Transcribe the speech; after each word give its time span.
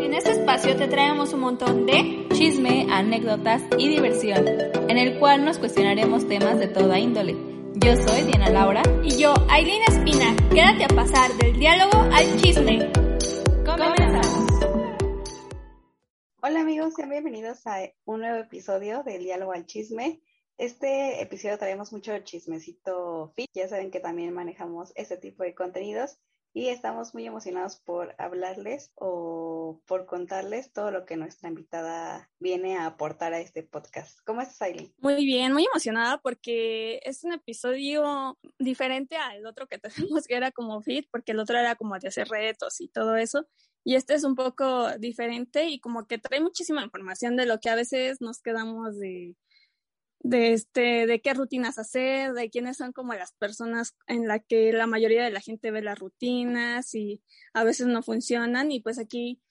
En 0.00 0.12
este 0.12 0.32
espacio 0.32 0.76
te 0.76 0.88
traemos 0.88 1.32
un 1.32 1.40
montón 1.40 1.86
de 1.86 2.26
chisme, 2.32 2.86
anécdotas 2.90 3.62
y 3.78 3.88
diversión, 3.88 4.46
en 4.88 4.98
el 4.98 5.18
cual 5.18 5.44
nos 5.44 5.58
cuestionaremos 5.58 6.26
temas 6.26 6.58
de 6.58 6.66
toda 6.66 6.98
índole. 6.98 7.36
Yo 7.74 7.96
soy 7.96 8.22
Diana 8.22 8.50
Laura 8.50 8.82
y 9.02 9.16
yo, 9.16 9.34
Aileen 9.48 9.82
Espina. 9.88 10.34
Quédate 10.50 10.84
a 10.84 10.88
pasar 10.88 11.32
del 11.34 11.58
diálogo 11.58 11.96
al 12.12 12.40
chisme. 12.40 12.90
Comenzamos. 13.64 14.36
Hola 16.42 16.60
amigos, 16.60 16.94
sean 16.94 17.10
bienvenidos 17.10 17.66
a 17.66 17.78
un 18.04 18.20
nuevo 18.20 18.38
episodio 18.38 19.02
del 19.04 19.22
diálogo 19.22 19.52
al 19.52 19.66
chisme. 19.66 20.20
Este 20.58 21.22
episodio 21.22 21.56
traemos 21.58 21.92
mucho 21.92 22.18
chismecito 22.20 23.32
fit. 23.34 23.48
Ya 23.54 23.68
saben 23.68 23.90
que 23.90 24.00
también 24.00 24.34
manejamos 24.34 24.92
este 24.96 25.16
tipo 25.16 25.44
de 25.44 25.54
contenidos 25.54 26.18
y 26.56 26.68
estamos 26.68 27.14
muy 27.14 27.26
emocionados 27.26 27.76
por 27.76 28.14
hablarles 28.16 28.92
o 28.94 29.82
por 29.86 30.06
contarles 30.06 30.72
todo 30.72 30.92
lo 30.92 31.04
que 31.04 31.16
nuestra 31.16 31.48
invitada 31.48 32.30
viene 32.38 32.76
a 32.76 32.86
aportar 32.86 33.34
a 33.34 33.40
este 33.40 33.64
podcast. 33.64 34.20
¿Cómo 34.24 34.40
estás, 34.40 34.62
Aileen? 34.62 34.94
Muy 34.98 35.26
bien, 35.26 35.52
muy 35.52 35.64
emocionada 35.64 36.18
porque 36.18 37.00
es 37.02 37.24
un 37.24 37.32
episodio 37.32 38.38
diferente 38.60 39.16
al 39.16 39.44
otro 39.46 39.66
que 39.66 39.78
tenemos 40.22 40.28
que 40.28 40.36
era 40.36 40.52
como 40.52 40.80
fit, 40.80 41.08
porque 41.10 41.32
el 41.32 41.40
otro 41.40 41.58
era 41.58 41.74
como 41.74 41.98
de 41.98 42.06
hacer 42.06 42.28
retos 42.28 42.80
y 42.80 42.86
todo 42.86 43.16
eso. 43.16 43.48
Y 43.82 43.96
este 43.96 44.14
es 44.14 44.22
un 44.22 44.36
poco 44.36 44.96
diferente 44.98 45.64
y 45.64 45.80
como 45.80 46.06
que 46.06 46.18
trae 46.18 46.40
muchísima 46.40 46.84
información 46.84 47.36
de 47.36 47.46
lo 47.46 47.58
que 47.58 47.68
a 47.68 47.74
veces 47.74 48.20
nos 48.20 48.40
quedamos 48.40 48.96
de, 48.98 49.34
de 50.24 50.54
este, 50.54 51.06
de 51.06 51.20
qué 51.20 51.34
rutinas 51.34 51.78
hacer, 51.78 52.32
de 52.32 52.48
quiénes 52.48 52.78
son 52.78 52.92
como 52.92 53.12
las 53.12 53.32
personas 53.34 53.94
en 54.06 54.26
la 54.26 54.38
que 54.38 54.72
la 54.72 54.86
mayoría 54.86 55.22
de 55.22 55.30
la 55.30 55.40
gente 55.40 55.70
ve 55.70 55.82
las 55.82 55.98
rutinas 55.98 56.94
y 56.94 57.22
a 57.52 57.62
veces 57.62 57.86
no 57.86 58.02
funcionan. 58.02 58.72
Y 58.72 58.80
pues 58.80 58.98
aquí, 58.98 59.42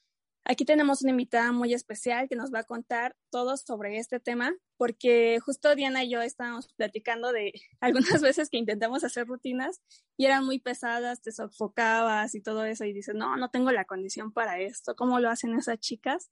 aquí 0.45 0.65
tenemos 0.65 1.03
una 1.03 1.11
invitada 1.11 1.51
muy 1.51 1.75
especial 1.75 2.27
que 2.27 2.35
nos 2.35 2.51
va 2.51 2.59
a 2.59 2.63
contar 2.63 3.15
todo 3.29 3.55
sobre 3.55 3.99
este 3.99 4.19
tema, 4.19 4.51
porque 4.75 5.39
justo 5.45 5.75
Diana 5.75 6.03
y 6.05 6.09
yo 6.09 6.23
estábamos 6.23 6.73
platicando 6.73 7.31
de 7.31 7.53
algunas 7.79 8.21
veces 8.23 8.49
que 8.49 8.57
intentamos 8.57 9.03
hacer 9.03 9.27
rutinas 9.27 9.79
y 10.17 10.25
eran 10.25 10.43
muy 10.43 10.57
pesadas, 10.57 11.21
te 11.21 11.31
sofocabas 11.31 12.33
y 12.33 12.41
todo 12.41 12.65
eso 12.65 12.83
y 12.83 12.93
dices, 12.93 13.13
no, 13.13 13.37
no 13.37 13.51
tengo 13.51 13.71
la 13.71 13.85
condición 13.85 14.33
para 14.33 14.59
esto, 14.59 14.95
¿cómo 14.95 15.19
lo 15.19 15.29
hacen 15.29 15.53
esas 15.53 15.77
chicas? 15.77 16.31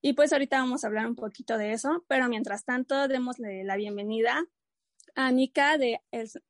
Y 0.00 0.12
pues 0.12 0.32
ahorita 0.32 0.58
vamos 0.58 0.84
a 0.84 0.86
hablar 0.86 1.06
un 1.06 1.16
poquito 1.16 1.58
de 1.58 1.72
eso, 1.72 2.04
pero 2.06 2.28
mientras 2.28 2.64
tanto, 2.64 3.08
démosle 3.08 3.64
la 3.64 3.76
bienvenida 3.76 4.46
a 5.16 5.32
Nika 5.32 5.76
de 5.76 6.00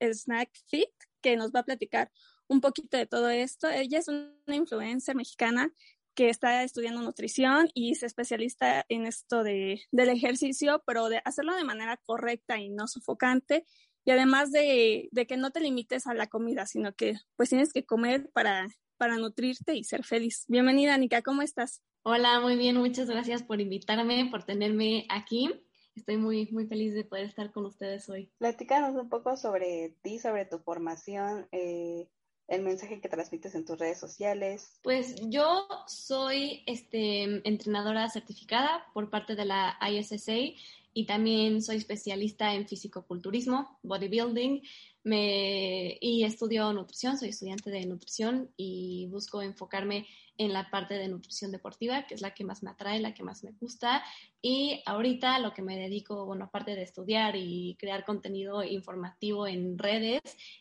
Snack 0.00 0.50
Fit, 0.66 0.90
que 1.22 1.36
nos 1.36 1.52
va 1.52 1.60
a 1.60 1.64
platicar 1.64 2.10
un 2.46 2.60
poquito 2.60 2.98
de 2.98 3.06
todo 3.06 3.30
esto. 3.30 3.68
Ella 3.70 3.98
es 3.98 4.08
una 4.08 4.54
influencer 4.54 5.16
mexicana 5.16 5.72
que 6.14 6.28
está 6.28 6.62
estudiando 6.62 7.00
nutrición 7.00 7.70
y 7.72 7.92
es 7.92 8.02
especialista 8.02 8.84
en 8.88 9.06
esto 9.06 9.42
de, 9.42 9.80
del 9.92 10.10
ejercicio, 10.10 10.82
pero 10.86 11.08
de 11.08 11.22
hacerlo 11.24 11.54
de 11.54 11.64
manera 11.64 11.96
correcta 11.96 12.58
y 12.58 12.68
no 12.68 12.86
sofocante. 12.86 13.64
Y 14.04 14.10
además 14.10 14.52
de, 14.52 15.08
de 15.10 15.26
que 15.26 15.36
no 15.38 15.52
te 15.52 15.60
limites 15.60 16.06
a 16.06 16.14
la 16.14 16.26
comida, 16.26 16.66
sino 16.66 16.94
que 16.94 17.14
pues 17.36 17.48
tienes 17.48 17.72
que 17.72 17.86
comer 17.86 18.28
para, 18.32 18.66
para 18.98 19.16
nutrirte 19.16 19.74
y 19.74 19.84
ser 19.84 20.04
feliz. 20.04 20.44
Bienvenida, 20.48 20.98
Nika, 20.98 21.22
¿cómo 21.22 21.40
estás? 21.40 21.80
Hola, 22.02 22.40
muy 22.40 22.56
bien, 22.56 22.76
muchas 22.76 23.08
gracias 23.08 23.42
por 23.42 23.60
invitarme, 23.60 24.28
por 24.30 24.44
tenerme 24.44 25.06
aquí. 25.08 25.50
Estoy 25.94 26.16
muy, 26.16 26.48
muy 26.52 26.66
feliz 26.66 26.94
de 26.94 27.04
poder 27.04 27.24
estar 27.24 27.52
con 27.52 27.64
ustedes 27.64 28.08
hoy. 28.08 28.30
Platícanos 28.38 29.00
un 29.00 29.08
poco 29.08 29.36
sobre 29.36 29.96
ti, 30.02 30.18
sobre 30.18 30.44
tu 30.44 30.58
formación, 30.58 31.48
eh, 31.52 32.08
el 32.48 32.62
mensaje 32.62 33.00
que 33.00 33.08
transmites 33.08 33.54
en 33.54 33.64
tus 33.64 33.78
redes 33.78 33.98
sociales. 33.98 34.78
Pues 34.82 35.16
yo 35.28 35.66
soy 35.86 36.62
este, 36.66 37.46
entrenadora 37.48 38.08
certificada 38.10 38.84
por 38.94 39.10
parte 39.10 39.36
de 39.36 39.44
la 39.44 39.78
ISSA 39.90 40.56
y 40.94 41.06
también 41.06 41.62
soy 41.62 41.76
especialista 41.76 42.54
en 42.54 42.66
fisicoculturismo, 42.66 43.78
bodybuilding 43.82 44.62
me, 45.04 45.96
y 46.00 46.24
estudio 46.24 46.72
nutrición, 46.72 47.18
soy 47.18 47.30
estudiante 47.30 47.70
de 47.70 47.86
nutrición 47.86 48.50
y 48.56 49.08
busco 49.10 49.42
enfocarme 49.42 50.06
en 50.36 50.52
la 50.52 50.70
parte 50.70 50.94
de 50.94 51.08
nutrición 51.08 51.50
deportiva, 51.50 52.06
que 52.06 52.14
es 52.14 52.20
la 52.20 52.32
que 52.32 52.44
más 52.44 52.62
me 52.62 52.70
atrae, 52.70 53.00
la 53.00 53.14
que 53.14 53.24
más 53.24 53.42
me 53.42 53.52
gusta. 53.52 54.04
Y 54.40 54.82
ahorita 54.86 55.38
lo 55.40 55.52
que 55.52 55.62
me 55.62 55.76
dedico, 55.76 56.24
bueno, 56.26 56.46
aparte 56.46 56.76
de 56.76 56.82
estudiar 56.82 57.34
y 57.36 57.76
crear 57.78 58.04
contenido 58.04 58.62
informativo 58.62 59.46
en 59.46 59.78
redes, 59.78 60.20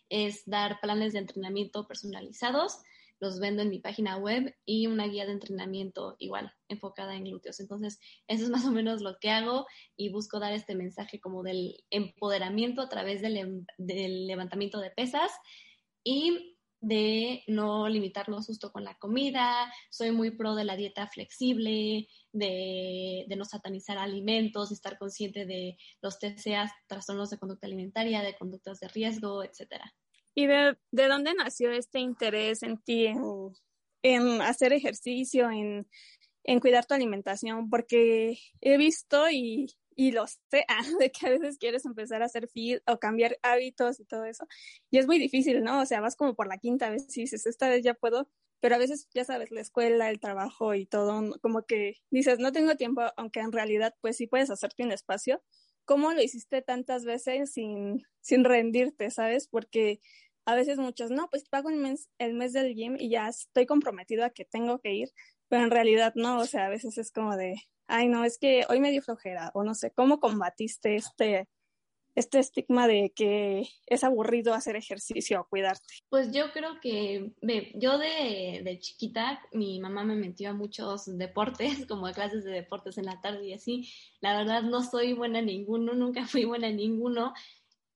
es 0.09 0.43
dar 0.45 0.79
planes 0.81 1.13
de 1.13 1.19
entrenamiento 1.19 1.87
personalizados 1.87 2.79
los 3.19 3.39
vendo 3.39 3.61
en 3.61 3.69
mi 3.69 3.79
página 3.79 4.17
web 4.17 4.55
y 4.65 4.87
una 4.87 5.07
guía 5.07 5.25
de 5.25 5.33
entrenamiento 5.33 6.15
igual 6.19 6.51
enfocada 6.67 7.15
en 7.15 7.23
glúteos. 7.25 7.59
Entonces, 7.59 7.99
eso 8.27 8.43
es 8.43 8.49
más 8.49 8.65
o 8.65 8.71
menos 8.71 9.01
lo 9.01 9.17
que 9.19 9.31
hago 9.31 9.65
y 9.95 10.09
busco 10.09 10.39
dar 10.39 10.53
este 10.53 10.75
mensaje 10.75 11.19
como 11.19 11.43
del 11.43 11.75
empoderamiento 11.89 12.81
a 12.81 12.89
través 12.89 13.21
del, 13.21 13.37
em, 13.37 13.65
levantamiento 13.77 14.79
de 14.79 14.91
pesas 14.91 15.31
y 16.03 16.57
de 16.79 17.43
no 17.47 17.89
limitarnos 17.89 18.45
justo 18.45 18.71
con 18.71 18.83
la 18.83 18.95
comida, 18.99 19.71
soy 19.89 20.11
muy 20.11 20.31
pro 20.31 20.53
de 20.53 20.63
la 20.63 20.75
dieta 20.75 21.07
flexible, 21.07 22.07
de, 22.31 23.25
de, 23.27 23.35
no 23.35 23.45
satanizar 23.45 23.97
alimentos, 23.97 24.69
de 24.69 24.75
estar 24.75 24.97
consciente 24.99 25.45
de 25.45 25.75
los 26.01 26.19
TCA, 26.19 26.71
trastornos 26.87 27.31
de 27.31 27.39
conducta 27.39 27.65
alimentaria, 27.65 28.21
de 28.21 28.37
conductas 28.37 28.79
de 28.79 28.89
riesgo, 28.89 29.43
etcétera. 29.43 29.91
¿Y 30.37 30.45
de, 30.45 30.77
de, 30.91 31.07
dónde 31.07 31.33
nació 31.33 31.71
este 31.71 31.97
interés 31.97 32.61
en 32.61 32.77
ti 32.77 33.07
en, 34.03 34.41
hacer 34.43 34.71
ejercicio, 34.71 35.49
en, 35.49 35.87
en, 36.43 36.59
cuidar 36.59 36.85
tu 36.85 36.93
alimentación? 36.93 37.71
Porque 37.71 38.37
he 38.61 38.77
visto 38.77 39.31
y, 39.31 39.65
y 39.95 40.11
lo 40.11 40.27
sé, 40.27 40.63
ah, 40.67 40.85
de 40.99 41.11
que 41.11 41.25
a 41.25 41.31
veces 41.31 41.57
quieres 41.57 41.85
empezar 41.87 42.21
a 42.21 42.25
hacer 42.25 42.47
fit 42.49 42.83
o 42.85 42.99
cambiar 42.99 43.39
hábitos 43.41 43.99
y 43.99 44.05
todo 44.05 44.25
eso. 44.25 44.45
Y 44.91 44.99
es 44.99 45.07
muy 45.07 45.17
difícil, 45.17 45.63
¿no? 45.63 45.81
O 45.81 45.85
sea, 45.87 46.01
vas 46.01 46.15
como 46.15 46.35
por 46.35 46.45
la 46.47 46.59
quinta 46.59 46.91
vez 46.91 47.17
y 47.17 47.21
dices, 47.21 47.47
esta 47.47 47.67
vez 47.67 47.83
ya 47.83 47.95
puedo, 47.95 48.29
pero 48.59 48.75
a 48.75 48.77
veces, 48.77 49.09
ya 49.15 49.25
sabes, 49.25 49.49
la 49.49 49.61
escuela, 49.61 50.07
el 50.11 50.19
trabajo 50.19 50.75
y 50.75 50.85
todo, 50.85 51.39
como 51.41 51.63
que 51.63 51.95
dices, 52.11 52.37
no 52.37 52.51
tengo 52.51 52.75
tiempo, 52.75 53.01
aunque 53.17 53.39
en 53.39 53.51
realidad, 53.51 53.95
pues 54.01 54.17
sí 54.17 54.27
puedes 54.27 54.51
hacerte 54.51 54.83
un 54.83 54.91
espacio. 54.91 55.41
¿Cómo 55.85 56.13
lo 56.13 56.21
hiciste 56.21 56.61
tantas 56.61 57.05
veces 57.05 57.53
sin, 57.53 58.05
sin 58.19 58.43
rendirte, 58.43 59.09
sabes? 59.09 59.47
Porque 59.47 59.99
a 60.47 60.55
veces 60.55 60.79
muchos, 60.79 61.11
no, 61.11 61.27
pues 61.29 61.47
pago 61.49 61.69
el 61.69 61.75
mes, 61.75 62.09
el 62.19 62.33
mes 62.33 62.53
del 62.53 62.73
gym 62.73 62.95
y 62.97 63.09
ya 63.09 63.27
estoy 63.27 63.65
comprometido 63.65 64.23
a 64.23 64.29
que 64.29 64.45
tengo 64.45 64.79
que 64.79 64.93
ir, 64.93 65.09
pero 65.49 65.63
en 65.63 65.71
realidad 65.71 66.13
no, 66.15 66.39
o 66.39 66.45
sea, 66.45 66.67
a 66.67 66.69
veces 66.69 66.97
es 66.97 67.11
como 67.11 67.35
de, 67.35 67.55
ay, 67.87 68.07
no, 68.07 68.23
es 68.23 68.37
que 68.37 68.65
hoy 68.69 68.79
me 68.79 68.89
dio 68.89 69.01
flojera, 69.01 69.51
o 69.53 69.65
no 69.65 69.75
sé, 69.75 69.91
¿cómo 69.91 70.21
combatiste 70.21 70.95
este, 70.95 71.49
este 72.15 72.39
estigma 72.39 72.87
de 72.87 73.11
que 73.13 73.67
es 73.87 74.05
aburrido 74.05 74.53
hacer 74.53 74.77
ejercicio 74.77 75.41
o 75.41 75.47
cuidarte? 75.49 75.85
Pues 76.07 76.31
yo 76.31 76.53
creo 76.53 76.79
que, 76.81 77.33
ve, 77.41 77.73
yo 77.75 77.97
de, 77.97 78.77
chiquita, 78.79 79.41
mi 79.51 79.81
mamá 79.81 80.05
me 80.05 80.15
metió 80.15 80.51
a 80.51 80.53
muchos 80.53 81.17
deportes, 81.17 81.85
como 81.89 82.07
a 82.07 82.13
clases 82.13 82.45
de 82.45 82.51
deportes 82.51 82.97
en 82.97 83.05
la 83.05 83.19
tarde 83.19 83.49
y 83.49 83.53
así. 83.53 83.91
La 84.21 84.37
verdad 84.37 84.61
no 84.61 84.81
soy 84.81 85.11
buena 85.11 85.39
en 85.39 85.47
ninguno, 85.47 85.93
nunca 85.93 86.25
fui 86.25 86.45
buena 86.45 86.69
en 86.69 86.77
ninguno. 86.77 87.33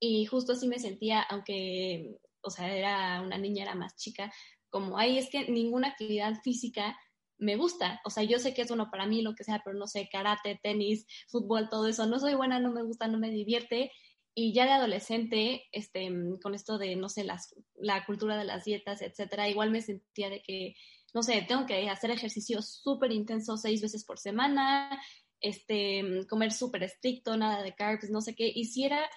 Y 0.01 0.25
justo 0.25 0.53
así 0.53 0.67
me 0.67 0.79
sentía, 0.79 1.21
aunque 1.21 2.17
o 2.41 2.49
sea, 2.49 2.73
era 2.75 3.21
una 3.21 3.37
niña, 3.37 3.63
era 3.63 3.75
más 3.75 3.95
chica, 3.95 4.31
como, 4.69 4.97
ay, 4.97 5.17
es 5.17 5.29
que 5.29 5.51
ninguna 5.51 5.89
actividad 5.89 6.41
física 6.41 6.97
me 7.37 7.55
gusta, 7.55 7.99
o 8.05 8.09
sea, 8.09 8.23
yo 8.23 8.37
sé 8.37 8.53
que 8.53 8.61
es 8.61 8.67
bueno 8.67 8.89
para 8.91 9.07
mí, 9.07 9.21
lo 9.23 9.33
que 9.33 9.43
sea, 9.43 9.61
pero 9.65 9.77
no 9.77 9.87
sé, 9.87 10.07
karate, 10.11 10.59
tenis, 10.61 11.07
fútbol, 11.27 11.69
todo 11.69 11.87
eso, 11.87 12.05
no 12.05 12.19
soy 12.19 12.35
buena, 12.35 12.59
no 12.59 12.71
me 12.71 12.83
gusta, 12.83 13.07
no 13.07 13.17
me 13.17 13.31
divierte. 13.31 13.91
Y 14.33 14.53
ya 14.53 14.65
de 14.65 14.71
adolescente, 14.71 15.63
este, 15.71 16.09
con 16.41 16.53
esto 16.53 16.77
de, 16.77 16.95
no 16.95 17.09
sé, 17.09 17.23
las, 17.23 17.53
la 17.75 18.05
cultura 18.05 18.37
de 18.37 18.45
las 18.45 18.63
dietas, 18.63 19.01
etcétera, 19.01 19.49
igual 19.49 19.71
me 19.71 19.81
sentía 19.81 20.29
de 20.29 20.43
que, 20.43 20.75
no 21.13 21.23
sé, 21.23 21.43
tengo 21.47 21.65
que 21.65 21.89
hacer 21.89 22.11
ejercicio 22.11 22.61
súper 22.61 23.11
intenso 23.11 23.57
seis 23.57 23.81
veces 23.81 24.05
por 24.05 24.19
semana, 24.19 25.01
este, 25.41 26.25
comer 26.29 26.51
súper 26.53 26.83
estricto, 26.83 27.35
nada 27.35 27.63
de 27.63 27.73
carbs, 27.73 28.09
no 28.11 28.21
sé 28.21 28.35
qué. 28.35 28.51
Y 28.53 28.65
si 28.65 28.85
era 28.85 29.09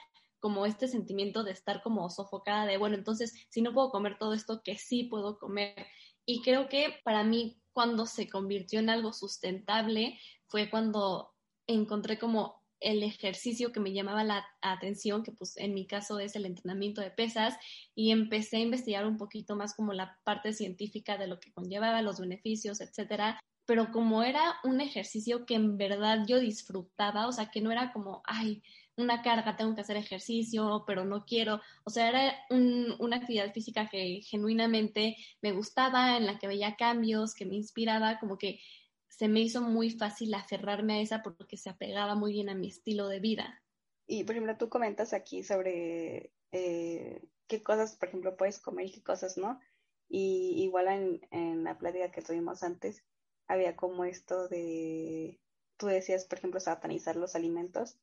como 0.44 0.66
este 0.66 0.88
sentimiento 0.88 1.42
de 1.42 1.52
estar 1.52 1.80
como 1.80 2.10
sofocada 2.10 2.66
de, 2.66 2.76
bueno, 2.76 2.96
entonces, 2.96 3.32
si 3.48 3.62
no 3.62 3.72
puedo 3.72 3.88
comer 3.88 4.18
todo 4.18 4.34
esto, 4.34 4.60
que 4.62 4.76
sí 4.76 5.04
puedo 5.04 5.38
comer. 5.38 5.86
Y 6.26 6.42
creo 6.42 6.68
que 6.68 6.96
para 7.02 7.24
mí, 7.24 7.62
cuando 7.72 8.04
se 8.04 8.28
convirtió 8.28 8.78
en 8.78 8.90
algo 8.90 9.14
sustentable, 9.14 10.20
fue 10.48 10.68
cuando 10.68 11.32
encontré 11.66 12.18
como 12.18 12.62
el 12.78 13.02
ejercicio 13.02 13.72
que 13.72 13.80
me 13.80 13.94
llamaba 13.94 14.22
la 14.22 14.44
atención, 14.60 15.22
que 15.22 15.32
pues 15.32 15.56
en 15.56 15.72
mi 15.72 15.86
caso 15.86 16.18
es 16.18 16.36
el 16.36 16.44
entrenamiento 16.44 17.00
de 17.00 17.10
pesas, 17.10 17.56
y 17.94 18.10
empecé 18.10 18.58
a 18.58 18.60
investigar 18.60 19.06
un 19.06 19.16
poquito 19.16 19.56
más 19.56 19.74
como 19.74 19.94
la 19.94 20.18
parte 20.24 20.52
científica 20.52 21.16
de 21.16 21.26
lo 21.26 21.40
que 21.40 21.54
conllevaba, 21.54 22.02
los 22.02 22.20
beneficios, 22.20 22.82
etcétera. 22.82 23.40
Pero 23.64 23.92
como 23.92 24.22
era 24.22 24.56
un 24.62 24.82
ejercicio 24.82 25.46
que 25.46 25.54
en 25.54 25.78
verdad 25.78 26.26
yo 26.26 26.38
disfrutaba, 26.38 27.28
o 27.28 27.32
sea, 27.32 27.50
que 27.50 27.62
no 27.62 27.72
era 27.72 27.94
como, 27.94 28.20
ay, 28.26 28.62
una 28.96 29.22
carga, 29.22 29.56
tengo 29.56 29.74
que 29.74 29.80
hacer 29.80 29.96
ejercicio, 29.96 30.84
pero 30.86 31.04
no 31.04 31.24
quiero. 31.24 31.60
O 31.84 31.90
sea, 31.90 32.08
era 32.08 32.34
una 32.50 33.16
actividad 33.16 33.52
física 33.52 33.88
que 33.90 34.20
genuinamente 34.22 35.16
me 35.42 35.52
gustaba, 35.52 36.16
en 36.16 36.26
la 36.26 36.38
que 36.38 36.46
veía 36.46 36.76
cambios, 36.76 37.34
que 37.34 37.46
me 37.46 37.56
inspiraba, 37.56 38.18
como 38.18 38.38
que 38.38 38.60
se 39.08 39.28
me 39.28 39.40
hizo 39.40 39.62
muy 39.62 39.90
fácil 39.90 40.34
aferrarme 40.34 40.94
a 40.94 41.00
esa 41.00 41.22
porque 41.22 41.56
se 41.56 41.70
apegaba 41.70 42.14
muy 42.14 42.32
bien 42.32 42.48
a 42.48 42.54
mi 42.54 42.68
estilo 42.68 43.08
de 43.08 43.20
vida. 43.20 43.62
Y, 44.06 44.24
por 44.24 44.34
ejemplo, 44.34 44.56
tú 44.56 44.68
comentas 44.68 45.12
aquí 45.12 45.42
sobre 45.42 46.32
eh, 46.52 47.22
qué 47.46 47.62
cosas, 47.62 47.96
por 47.96 48.08
ejemplo, 48.08 48.36
puedes 48.36 48.58
comer 48.58 48.86
y 48.86 48.92
qué 48.92 49.02
cosas 49.02 49.38
no. 49.38 49.60
Y 50.08 50.62
igual 50.62 50.88
en, 50.88 51.20
en 51.30 51.64
la 51.64 51.78
plática 51.78 52.10
que 52.10 52.22
tuvimos 52.22 52.62
antes, 52.62 53.02
había 53.46 53.76
como 53.76 54.04
esto 54.04 54.48
de, 54.48 55.40
tú 55.76 55.86
decías, 55.86 56.24
por 56.24 56.38
ejemplo, 56.38 56.60
satanizar 56.60 57.16
los 57.16 57.34
alimentos. 57.34 57.96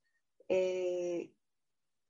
Eh, 0.49 1.31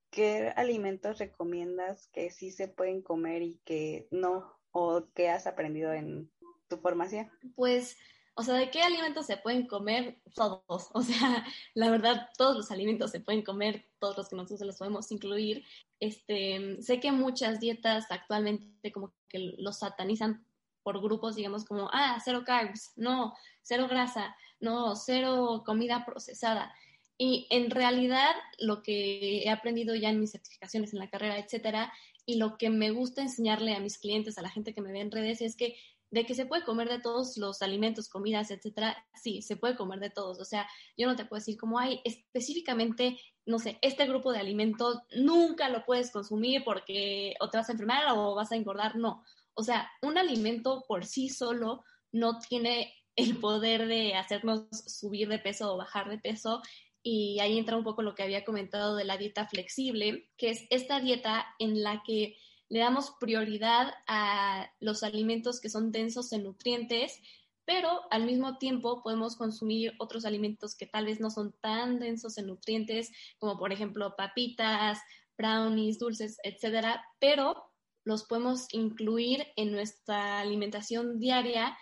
¿Qué 0.10 0.54
alimentos 0.56 1.20
recomiendas 1.20 2.08
que 2.10 2.32
sí 2.32 2.52
se 2.52 2.68
pueden 2.68 3.02
comer 3.02 3.42
y 3.42 3.60
que 3.64 4.08
no? 4.12 4.60
¿O 4.72 5.06
qué 5.14 5.30
has 5.30 5.48
aprendido 5.48 5.94
en 5.94 6.30
tu 6.68 6.78
formación? 6.78 7.30
Pues 7.56 7.98
o 8.34 8.44
sea, 8.44 8.56
¿de 8.56 8.72
qué 8.72 8.82
alimentos 8.82 9.26
se 9.26 9.38
pueden 9.38 9.68
comer? 9.68 10.22
Todos. 10.34 10.90
O 10.94 11.02
sea, 11.02 11.46
la 11.76 11.90
verdad, 11.90 12.30
todos 12.38 12.56
los 12.56 12.72
alimentos 12.72 13.12
se 13.12 13.20
pueden 13.20 13.44
comer, 13.44 13.86
todos 14.00 14.18
los 14.18 14.30
que 14.30 14.36
nosotros 14.36 14.62
los 14.62 14.78
podemos 14.78 15.12
incluir. 15.12 15.66
Este, 16.00 16.82
sé 16.82 17.00
que 17.00 17.12
muchas 17.12 17.60
dietas 17.60 18.06
actualmente 18.10 18.92
como 18.92 19.14
que 19.28 19.54
los 19.58 19.80
satanizan 19.80 20.46
por 20.84 21.02
grupos, 21.02 21.36
digamos, 21.36 21.66
como, 21.66 21.90
ah, 21.94 22.20
cero 22.24 22.44
carbs, 22.46 22.94
no, 22.96 23.34
cero 23.62 23.88
grasa, 23.90 24.36
no, 24.60 24.96
cero 24.96 25.64
comida 25.66 26.06
procesada. 26.06 26.74
Y 27.18 27.48
en 27.50 27.70
realidad 27.70 28.32
lo 28.60 28.82
que 28.82 29.44
he 29.44 29.50
aprendido 29.50 29.96
ya 29.96 30.10
en 30.10 30.20
mis 30.20 30.32
certificaciones 30.32 30.94
en 30.94 31.00
la 31.00 31.10
carrera, 31.10 31.38
etcétera, 31.38 31.94
y 32.26 32.36
lo 32.36 32.58
que 32.58 32.70
me 32.70 32.92
gusta 32.92 33.22
enseñarle 33.22 33.76
a 33.76 33.80
mis 33.80 33.98
clientes, 33.98 34.38
a 34.38 34.42
la 34.42 34.50
gente 34.50 34.74
que 34.74 34.82
me 34.82 34.92
ve 34.92 35.02
en 35.02 35.12
redes, 35.12 35.42
es 35.42 35.56
que 35.56 35.76
de 36.12 36.26
que 36.26 36.36
se 36.36 36.46
puede 36.46 36.64
comer 36.64 36.90
de 36.90 37.00
todos 37.00 37.38
los 37.38 37.62
alimentos, 37.62 38.10
comidas, 38.10 38.52
etcétera, 38.52 38.98
sí, 39.16 39.42
se 39.42 39.56
puede 39.56 39.78
comer 39.78 40.00
de 40.00 40.10
todos. 40.10 40.40
O 40.40 40.46
sea, 40.46 40.68
yo 40.98 41.08
no 41.08 41.16
te 41.16 41.24
puedo 41.26 41.40
decir 41.40 41.58
como 41.58 41.80
hay 41.80 42.02
específicamente, 42.04 43.18
no 43.46 43.60
sé, 43.60 43.80
este 43.82 44.06
grupo 44.06 44.34
de 44.34 44.40
alimentos 44.40 45.00
nunca 45.16 45.70
lo 45.70 45.86
puedes 45.86 46.12
consumir 46.12 46.64
porque 46.66 47.36
o 47.40 47.50
te 47.50 47.58
vas 47.58 47.70
a 47.70 47.72
enfermar 47.72 48.04
o 48.10 48.36
vas 48.36 48.52
a 48.52 48.58
engordar. 48.58 48.98
No. 48.98 49.24
O 49.54 49.64
sea, 49.64 49.90
un 50.02 50.18
alimento 50.18 50.84
por 50.86 51.06
sí 51.06 51.30
solo 51.30 51.84
no 52.12 52.40
tiene 52.40 52.94
el 53.16 53.38
poder 53.38 53.88
de 53.88 54.16
hacernos 54.16 54.68
subir 54.72 55.30
de 55.30 55.40
peso 55.40 55.74
o 55.74 55.78
bajar 55.78 56.10
de 56.10 56.18
peso. 56.18 56.62
Y 57.04 57.40
ahí 57.40 57.58
entra 57.58 57.78
un 57.78 57.84
poco 57.84 58.02
lo 58.02 58.16
que 58.16 58.24
había 58.24 58.46
comentado 58.46 58.96
de 58.96 59.06
la 59.06 59.18
dieta 59.18 59.48
flexible, 59.48 60.30
que 60.38 60.52
es 60.52 60.66
esta 60.70 61.00
dieta 61.00 61.48
en 61.60 61.82
la 61.82 62.04
que 62.06 62.38
le 62.70 62.80
damos 62.80 63.12
prioridad 63.20 63.94
a 64.08 64.72
los 64.80 65.04
alimentos 65.04 65.60
que 65.60 65.70
son 65.70 65.92
densos 65.92 66.32
en 66.32 66.44
nutrientes, 66.44 67.22
pero 67.66 68.02
al 68.12 68.26
mismo 68.26 68.58
tiempo 68.58 69.02
podemos 69.04 69.36
consumir 69.36 69.94
otros 70.00 70.26
alimentos 70.26 70.76
que 70.76 70.88
tal 70.88 71.06
vez 71.06 71.20
no 71.20 71.30
son 71.30 71.54
tan 71.60 72.00
densos 72.00 72.38
en 72.38 72.48
nutrientes, 72.48 73.12
como 73.40 73.58
por 73.58 73.74
ejemplo 73.74 74.16
papitas, 74.16 75.00
brownies, 75.38 76.00
dulces, 76.00 76.38
etcétera, 76.44 77.04
pero 77.20 77.72
los 78.04 78.24
podemos 78.24 78.68
incluir 78.74 79.48
en 79.56 79.72
nuestra 79.72 80.40
alimentación 80.40 81.20
diaria 81.20 81.78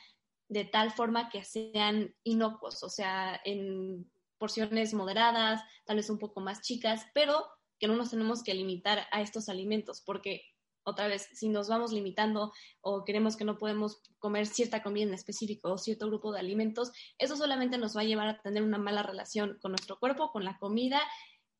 de 0.47 0.65
tal 0.65 0.91
forma 0.91 1.29
que 1.29 1.43
sean 1.43 2.15
inocuos, 2.23 2.83
o 2.83 2.89
sea, 2.89 3.39
en 3.45 4.09
porciones 4.39 4.93
moderadas, 4.93 5.61
tal 5.85 5.97
vez 5.97 6.09
un 6.09 6.17
poco 6.17 6.41
más 6.41 6.61
chicas, 6.61 7.05
pero 7.13 7.45
que 7.79 7.87
no 7.87 7.95
nos 7.95 8.09
tenemos 8.09 8.43
que 8.43 8.53
limitar 8.53 9.07
a 9.11 9.21
estos 9.21 9.49
alimentos, 9.49 10.01
porque 10.01 10.43
otra 10.83 11.07
vez, 11.07 11.29
si 11.33 11.49
nos 11.49 11.67
vamos 11.69 11.91
limitando 11.91 12.51
o 12.81 13.03
queremos 13.05 13.37
que 13.37 13.45
no 13.45 13.57
podemos 13.57 14.01
comer 14.17 14.47
cierta 14.47 14.81
comida 14.81 15.05
en 15.05 15.13
específico 15.13 15.71
o 15.71 15.77
cierto 15.77 16.07
grupo 16.07 16.31
de 16.31 16.39
alimentos, 16.39 16.91
eso 17.17 17.35
solamente 17.35 17.77
nos 17.77 17.95
va 17.95 18.01
a 18.01 18.05
llevar 18.05 18.27
a 18.27 18.41
tener 18.41 18.63
una 18.63 18.77
mala 18.77 19.03
relación 19.03 19.59
con 19.61 19.71
nuestro 19.71 19.99
cuerpo, 19.99 20.31
con 20.31 20.43
la 20.43 20.57
comida 20.57 21.01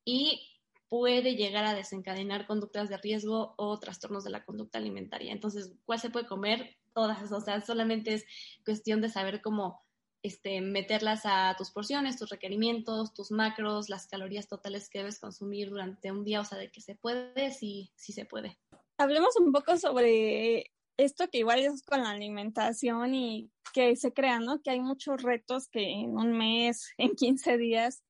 y 0.03 0.49
puede 0.87 1.35
llegar 1.35 1.65
a 1.65 1.75
desencadenar 1.75 2.47
conductas 2.47 2.89
de 2.89 2.97
riesgo 2.97 3.53
o 3.57 3.79
trastornos 3.79 4.23
de 4.23 4.31
la 4.31 4.43
conducta 4.43 4.79
alimentaria. 4.79 5.31
Entonces, 5.31 5.73
¿cuál 5.85 5.99
se 5.99 6.09
puede 6.09 6.25
comer? 6.25 6.77
Todas, 6.93 7.31
o 7.31 7.41
sea, 7.41 7.61
solamente 7.61 8.15
es 8.15 8.25
cuestión 8.65 8.99
de 8.99 9.09
saber 9.09 9.41
cómo 9.41 9.83
este, 10.23 10.61
meterlas 10.61 11.21
a 11.25 11.55
tus 11.57 11.71
porciones, 11.71 12.17
tus 12.17 12.29
requerimientos, 12.29 13.13
tus 13.13 13.31
macros, 13.31 13.89
las 13.89 14.07
calorías 14.07 14.47
totales 14.47 14.89
que 14.89 14.99
debes 14.99 15.19
consumir 15.19 15.69
durante 15.69 16.11
un 16.11 16.23
día, 16.23 16.41
o 16.41 16.45
sea, 16.45 16.57
de 16.57 16.71
que 16.71 16.81
se 16.81 16.95
puede, 16.95 17.51
sí, 17.51 17.91
sí 17.95 18.13
se 18.13 18.25
puede 18.25 18.57
hablemos 18.99 19.35
un 19.39 19.51
poco 19.51 19.77
sobre 19.77 20.71
esto 20.97 21.29
que 21.29 21.39
igual 21.39 21.59
es 21.59 21.83
con 21.83 22.03
la 22.03 22.11
alimentación 22.11 23.15
y 23.15 23.49
que 23.73 23.95
se 23.95 24.13
crea, 24.13 24.39
¿no? 24.39 24.61
Que 24.61 24.71
hay 24.71 24.81
muchos 24.81 25.23
retos 25.23 25.69
que 25.69 25.89
en 25.89 26.17
un 26.17 26.37
mes, 26.37 26.89
en 26.97 27.15
15 27.15 27.57
días, 27.57 28.03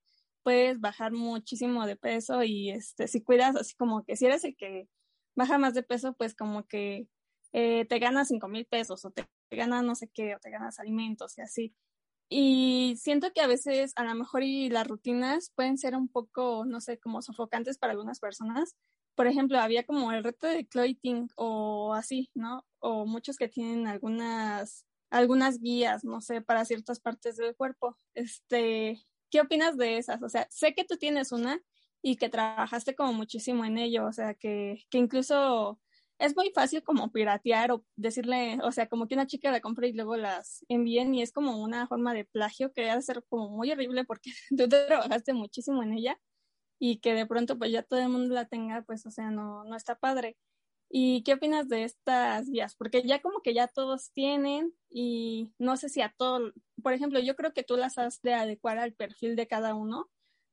puedes 0.44 0.80
bajar 0.80 1.12
muchísimo 1.12 1.86
de 1.86 1.96
peso 1.96 2.44
y 2.44 2.72
este, 2.72 3.08
si 3.08 3.22
cuidas 3.22 3.56
así 3.56 3.76
como 3.76 4.04
que 4.04 4.16
si 4.16 4.26
eres 4.26 4.44
el 4.44 4.56
que 4.56 4.90
baja 5.36 5.58
más 5.60 5.76
de 5.76 5.84
peso, 5.84 6.14
pues 6.14 6.36
como 6.36 6.66
que 6.66 7.08
eh, 7.54 7.86
te 7.86 8.00
ganas 8.00 8.30
5 8.30 8.48
mil 8.48 8.66
pesos 8.66 9.06
o 9.06 9.12
te 9.12 9.28
ganas 9.52 9.84
no 9.84 9.96
sé 9.96 10.10
qué, 10.12 10.36
o 10.36 10.40
te 10.40 10.50
ganas 10.50 10.80
alimentos 10.80 11.38
y 11.38 11.42
así. 11.42 11.76
Y 12.30 12.96
siento 12.98 13.32
que 13.34 13.42
a 13.42 13.48
veces 13.48 13.94
a 13.96 14.04
lo 14.04 14.14
mejor 14.14 14.44
y 14.44 14.70
las 14.70 14.88
rutinas 14.88 15.52
pueden 15.56 15.78
ser 15.78 15.96
un 15.96 16.08
poco, 16.08 16.64
no 16.66 16.80
sé, 16.80 17.00
como 17.00 17.22
sofocantes 17.24 17.78
para 17.80 17.92
algunas 17.94 18.20
personas, 18.20 18.76
por 19.16 19.28
ejemplo, 19.28 19.60
había 19.60 19.84
como 19.84 20.12
el 20.14 20.24
reto 20.24 20.48
de 20.48 20.66
clothing 20.66 21.28
o 21.36 21.94
así, 21.94 22.30
¿no? 22.36 22.66
O 22.80 23.06
muchos 23.06 23.36
que 23.36 23.50
tienen 23.50 23.88
algunas, 23.88 24.86
algunas 25.10 25.60
guías, 25.60 26.06
no 26.06 26.22
sé, 26.22 26.42
para 26.42 26.64
ciertas 26.66 27.02
partes 27.02 27.36
del 27.36 27.56
cuerpo. 27.56 27.98
Este, 28.14 29.06
¿qué 29.30 29.42
opinas 29.42 29.76
de 29.76 29.98
esas? 29.98 30.24
O 30.24 30.30
sea, 30.30 30.48
sé 30.50 30.74
que 30.74 30.86
tú 30.86 30.96
tienes 30.98 31.32
una 31.32 31.60
y 32.02 32.16
que 32.16 32.30
trabajaste 32.30 32.96
como 32.96 33.12
muchísimo 33.12 33.66
en 33.66 33.78
ello, 33.78 34.06
o 34.06 34.14
sea, 34.14 34.36
que, 34.36 34.86
que 34.90 35.00
incluso 35.00 35.82
es 36.20 36.36
muy 36.36 36.52
fácil 36.52 36.84
como 36.84 37.12
piratear 37.12 37.72
o 37.72 37.86
decirle, 37.96 38.60
o 38.64 38.72
sea, 38.72 38.88
como 38.88 39.08
que 39.08 39.16
una 39.16 39.26
chica 39.26 39.52
la 39.52 39.62
compra 39.62 39.88
y 39.88 39.94
luego 39.94 40.18
las 40.18 40.66
envíen 40.68 41.16
y 41.16 41.22
es 41.22 41.32
como 41.32 41.58
una 41.62 41.88
forma 41.88 42.14
de 42.14 42.26
plagio 42.26 42.74
que 42.74 42.82
debe 42.84 43.02
ser 43.02 43.24
como 43.30 43.50
muy 43.50 43.72
horrible 43.72 44.04
porque 44.04 44.32
tú 44.58 44.68
trabajaste 44.68 45.34
muchísimo 45.34 45.82
en 45.82 45.94
ella 45.94 46.20
y 46.80 47.00
que 47.00 47.14
de 47.14 47.26
pronto 47.26 47.58
pues 47.58 47.72
ya 47.72 47.84
todo 47.84 48.00
el 48.02 48.10
mundo 48.10 48.36
la 48.36 48.46
tenga, 48.46 48.82
pues 48.84 49.06
o 49.06 49.12
sea, 49.12 49.32
no, 49.32 49.64
no 49.64 49.76
está 49.76 49.96
padre. 49.96 50.38
¿Y 50.92 51.24
qué 51.24 51.34
opinas 51.34 51.70
de 51.70 51.84
estas 51.84 52.50
guías? 52.50 52.76
Porque 52.76 53.04
ya 53.04 53.22
como 53.22 53.42
que 53.42 53.54
ya 53.54 53.68
todos 53.68 54.12
tienen 54.12 54.74
y 54.90 55.54
no 55.60 55.78
sé 55.78 55.88
si 55.88 56.02
a 56.02 56.14
todo, 56.18 56.52
por 56.82 56.94
ejemplo, 56.94 57.20
yo 57.20 57.36
creo 57.36 57.54
que 57.54 57.64
tú 57.64 57.78
las 57.78 57.98
has 57.98 58.22
de 58.24 58.34
adecuar 58.34 58.80
al 58.80 58.94
perfil 58.94 59.36
de 59.36 59.48
cada 59.48 59.76
uno, 59.76 60.10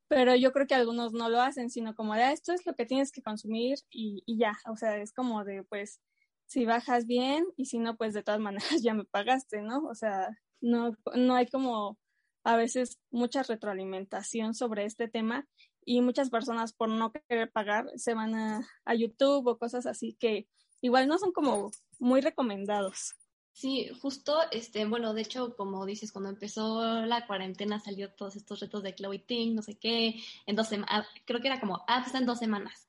pero 0.08 0.34
yo 0.34 0.52
creo 0.52 0.66
que 0.66 0.74
algunos 0.74 1.12
no 1.12 1.28
lo 1.28 1.40
hacen, 1.40 1.70
sino 1.70 1.94
como 1.94 2.14
de 2.14 2.22
ah, 2.24 2.32
esto 2.32 2.52
es 2.52 2.64
lo 2.66 2.74
que 2.74 2.86
tienes 2.86 3.12
que 3.12 3.22
consumir 3.22 3.78
y, 3.90 4.22
y 4.26 4.38
ya, 4.38 4.56
o 4.70 4.76
sea, 4.76 4.96
es 4.98 5.12
como 5.12 5.44
de 5.44 5.64
pues 5.64 6.00
si 6.46 6.64
bajas 6.64 7.06
bien 7.06 7.44
y 7.56 7.66
si 7.66 7.78
no, 7.78 7.96
pues 7.96 8.14
de 8.14 8.22
todas 8.22 8.40
maneras 8.40 8.82
ya 8.82 8.94
me 8.94 9.04
pagaste, 9.04 9.62
¿no? 9.62 9.84
O 9.86 9.94
sea, 9.94 10.28
no, 10.60 10.92
no 11.14 11.34
hay 11.34 11.46
como 11.46 11.98
a 12.44 12.56
veces 12.56 12.98
mucha 13.10 13.42
retroalimentación 13.42 14.54
sobre 14.54 14.84
este 14.84 15.08
tema 15.08 15.46
y 15.84 16.00
muchas 16.00 16.30
personas 16.30 16.72
por 16.72 16.88
no 16.88 17.12
querer 17.12 17.50
pagar 17.50 17.90
se 17.96 18.14
van 18.14 18.34
a, 18.34 18.66
a 18.84 18.94
YouTube 18.94 19.46
o 19.46 19.58
cosas 19.58 19.86
así 19.86 20.16
que 20.20 20.48
igual 20.80 21.08
no 21.08 21.18
son 21.18 21.32
como 21.32 21.70
muy 21.98 22.20
recomendados. 22.20 23.16
Sí, 23.56 23.88
justo, 24.02 24.38
este, 24.50 24.84
bueno, 24.84 25.14
de 25.14 25.22
hecho, 25.22 25.56
como 25.56 25.86
dices, 25.86 26.12
cuando 26.12 26.28
empezó 26.28 27.00
la 27.06 27.26
cuarentena 27.26 27.80
salió 27.80 28.12
todos 28.12 28.36
estos 28.36 28.60
retos 28.60 28.82
de 28.82 28.94
Chloe 28.94 29.20
Ting, 29.20 29.54
no 29.54 29.62
sé 29.62 29.78
qué, 29.78 30.16
en 30.44 30.56
dos 30.56 30.68
semanas, 30.68 31.06
creo 31.24 31.40
que 31.40 31.46
era 31.46 31.58
como, 31.58 31.82
ah, 31.88 32.02
pues 32.02 32.14
en 32.14 32.26
dos 32.26 32.38
semanas. 32.38 32.86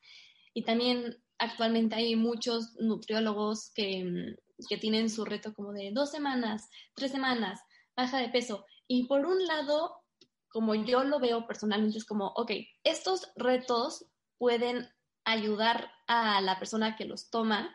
Y 0.54 0.64
también 0.64 1.24
actualmente 1.38 1.96
hay 1.96 2.18
muchos 2.18 2.76
nutriólogos 2.82 3.72
que, 3.74 4.36
que 4.68 4.78
tienen 4.78 5.10
su 5.10 5.24
reto 5.24 5.54
como 5.54 5.72
de 5.72 5.92
dos 5.94 6.12
semanas, 6.12 6.70
tres 6.96 7.12
semanas, 7.12 7.62
baja 7.96 8.18
de 8.18 8.28
peso. 8.28 8.66
Y 8.90 9.08
por 9.08 9.26
un 9.26 9.46
lado, 9.46 10.02
como 10.50 10.76
yo 10.76 11.06
lo 11.06 11.22
veo 11.22 11.48
personalmente, 11.48 11.98
es 11.98 12.06
como, 12.06 12.34
ok, 12.36 12.52
estos 12.84 13.32
retos 13.38 14.06
pueden 14.38 14.90
ayudar 15.24 15.94
a 16.08 16.42
la 16.42 16.60
persona 16.60 16.98
que 16.98 17.06
los 17.06 17.30
toma 17.30 17.74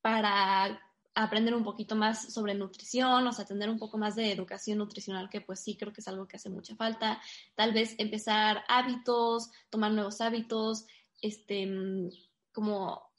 para 0.00 0.83
aprender 1.14 1.54
un 1.54 1.64
poquito 1.64 1.94
más 1.94 2.32
sobre 2.32 2.54
nutrición, 2.54 3.26
o 3.26 3.32
sea, 3.32 3.44
tener 3.44 3.70
un 3.70 3.78
poco 3.78 3.98
más 3.98 4.16
de 4.16 4.32
educación 4.32 4.78
nutricional, 4.78 5.30
que 5.30 5.40
pues 5.40 5.60
sí 5.60 5.76
creo 5.76 5.92
que 5.92 6.00
es 6.00 6.08
algo 6.08 6.26
que 6.26 6.36
hace 6.36 6.50
mucha 6.50 6.74
falta. 6.76 7.20
Tal 7.54 7.72
vez 7.72 7.94
empezar 7.98 8.64
hábitos, 8.68 9.50
tomar 9.70 9.92
nuevos 9.92 10.20
hábitos, 10.20 10.86
este, 11.22 11.68
como 12.52 13.10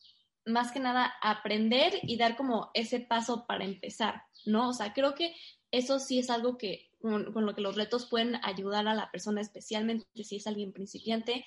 más 0.46 0.72
que 0.72 0.80
nada 0.80 1.14
aprender 1.22 2.00
y 2.04 2.18
dar 2.18 2.36
como 2.36 2.70
ese 2.74 3.00
paso 3.00 3.46
para 3.48 3.66
empezar, 3.66 4.24
¿no? 4.46 4.70
O 4.70 4.74
sea, 4.74 4.94
creo 4.94 5.16
que 5.16 5.36
eso 5.72 6.00
sí 6.00 6.20
es 6.20 6.30
algo 6.30 6.58
que 6.58 6.92
con, 7.02 7.46
lo 7.46 7.56
que 7.56 7.62
los 7.62 7.76
retos 7.76 8.06
pueden 8.06 8.40
ayudar 8.44 8.88
a 8.88 8.96
la 8.96 9.12
persona, 9.12 9.42
especialmente 9.42 10.06
si 10.24 10.38
es 10.38 10.48
alguien 10.48 10.74
principiante. 10.74 11.46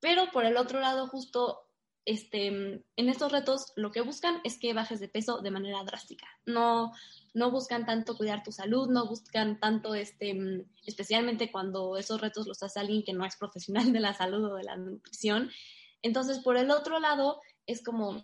Pero 0.00 0.30
por 0.32 0.44
el 0.44 0.56
otro 0.56 0.80
lado, 0.80 1.06
justo 1.06 1.69
este, 2.04 2.46
en 2.46 3.08
estos 3.08 3.30
retos 3.30 3.72
lo 3.76 3.90
que 3.92 4.00
buscan 4.00 4.40
es 4.44 4.58
que 4.58 4.74
bajes 4.74 5.00
de 5.00 5.08
peso 5.08 5.40
de 5.40 5.50
manera 5.50 5.84
drástica. 5.84 6.26
No, 6.46 6.92
no 7.34 7.50
buscan 7.50 7.86
tanto 7.86 8.16
cuidar 8.16 8.42
tu 8.42 8.52
salud, 8.52 8.88
no 8.88 9.06
buscan 9.06 9.60
tanto, 9.60 9.94
este, 9.94 10.66
especialmente 10.84 11.52
cuando 11.52 11.96
esos 11.96 12.20
retos 12.20 12.46
los 12.46 12.62
hace 12.62 12.80
alguien 12.80 13.02
que 13.04 13.12
no 13.12 13.24
es 13.24 13.36
profesional 13.36 13.92
de 13.92 14.00
la 14.00 14.14
salud 14.14 14.52
o 14.52 14.54
de 14.56 14.64
la 14.64 14.76
nutrición. 14.76 15.50
Entonces, 16.02 16.38
por 16.40 16.56
el 16.56 16.70
otro 16.70 16.98
lado, 16.98 17.40
es 17.66 17.82
como, 17.82 18.22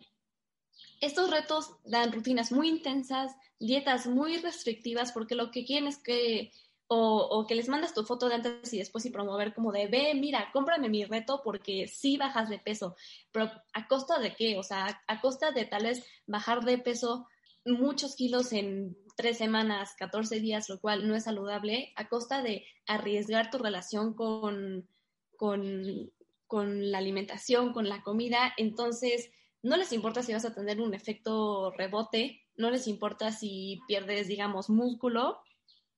estos 1.01 1.31
retos 1.31 1.77
dan 1.85 2.13
rutinas 2.13 2.53
muy 2.53 2.69
intensas, 2.69 3.33
dietas 3.59 4.07
muy 4.07 4.39
restrictivas, 4.39 5.13
porque 5.13 5.35
lo 5.35 5.51
que 5.51 5.65
quieren 5.65 5.89
es 5.89 5.99
que 5.99 6.53
o, 6.89 7.45
que 7.49 7.55
les 7.55 7.69
mandas 7.69 7.95
tu 7.95 8.05
foto 8.05 8.29
de 8.29 8.37
antes 8.37 8.73
y 8.73 8.79
después 8.79 9.05
y 9.07 9.11
promover 9.11 9.55
como 9.55 9.73
de, 9.73 9.89
ve, 9.89 10.15
mira, 10.15 10.51
cómprame 10.53 10.89
mi 10.89 11.05
reto 11.05 11.41
porque 11.43 11.89
sí 11.89 12.17
bajas 12.17 12.49
de 12.49 12.59
peso, 12.59 12.97
pero 13.33 13.51
¿a 13.73 13.89
costa 13.89 14.19
de 14.19 14.35
qué? 14.35 14.59
O 14.59 14.63
sea, 14.63 15.03
a 15.07 15.21
costa 15.21 15.51
de 15.51 15.65
tal 15.65 15.85
vez 15.85 16.05
bajar 16.27 16.65
de 16.65 16.79
peso 16.79 17.27
muchos 17.65 18.15
kilos 18.15 18.53
en 18.53 18.97
tres 19.17 19.39
semanas, 19.39 19.95
14 19.99 20.41
días, 20.41 20.69
lo 20.69 20.81
cual 20.81 21.09
no 21.09 21.17
es 21.17 21.25
saludable, 21.25 21.93
a 21.97 22.09
costa 22.09 22.43
de 22.43 22.65
arriesgar 22.87 23.51
tu 23.51 23.59
relación 23.59 24.15
con, 24.15 24.89
con, 25.37 26.13
con 26.47 26.91
la 26.93 26.99
alimentación, 26.99 27.73
con 27.73 27.89
la 27.89 28.03
comida, 28.03 28.55
entonces 28.57 29.31
no 29.63 29.77
les 29.77 29.93
importa 29.93 30.23
si 30.23 30.33
vas 30.33 30.45
a 30.45 30.55
tener 30.55 30.81
un 30.81 30.95
efecto 30.95 31.73
rebote, 31.73 32.45
no 32.57 32.71
les 32.71 32.87
importa 32.87 33.33
si 33.33 33.81
pierdes, 33.89 34.29
digamos, 34.29 34.71
músculo, 34.71 35.41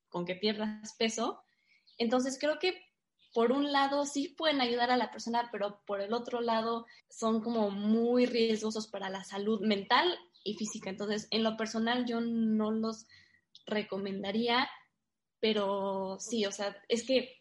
con 0.09 0.25
que 0.25 0.35
pierdas 0.35 0.95
peso. 0.99 1.43
Entonces 1.99 2.39
creo 2.41 2.59
que 2.59 2.75
por 3.35 3.53
un 3.53 3.73
lado 3.73 4.07
sí 4.07 4.35
pueden 4.37 4.61
ayudar 4.61 4.91
a 4.91 4.97
la 4.97 5.11
persona, 5.11 5.49
pero 5.53 5.83
por 5.87 6.01
el 6.01 6.13
otro 6.13 6.41
lado 6.41 6.87
son 7.09 7.41
como 7.41 7.71
muy 7.71 8.27
riesgosos 8.27 8.89
para 8.89 9.11
la 9.11 9.25
salud 9.25 9.61
mental 9.61 10.19
y 10.45 10.55
física. 10.55 10.91
Entonces, 10.91 11.29
en 11.31 11.43
lo 11.43 11.57
personal 11.57 12.07
yo 12.07 12.21
no 12.21 12.71
los 12.71 13.07
recomendaría, 13.67 14.69
pero 15.41 16.17
sí, 16.19 16.47
o 16.47 16.53
sea, 16.53 16.77
es 16.89 17.05
que 17.05 17.39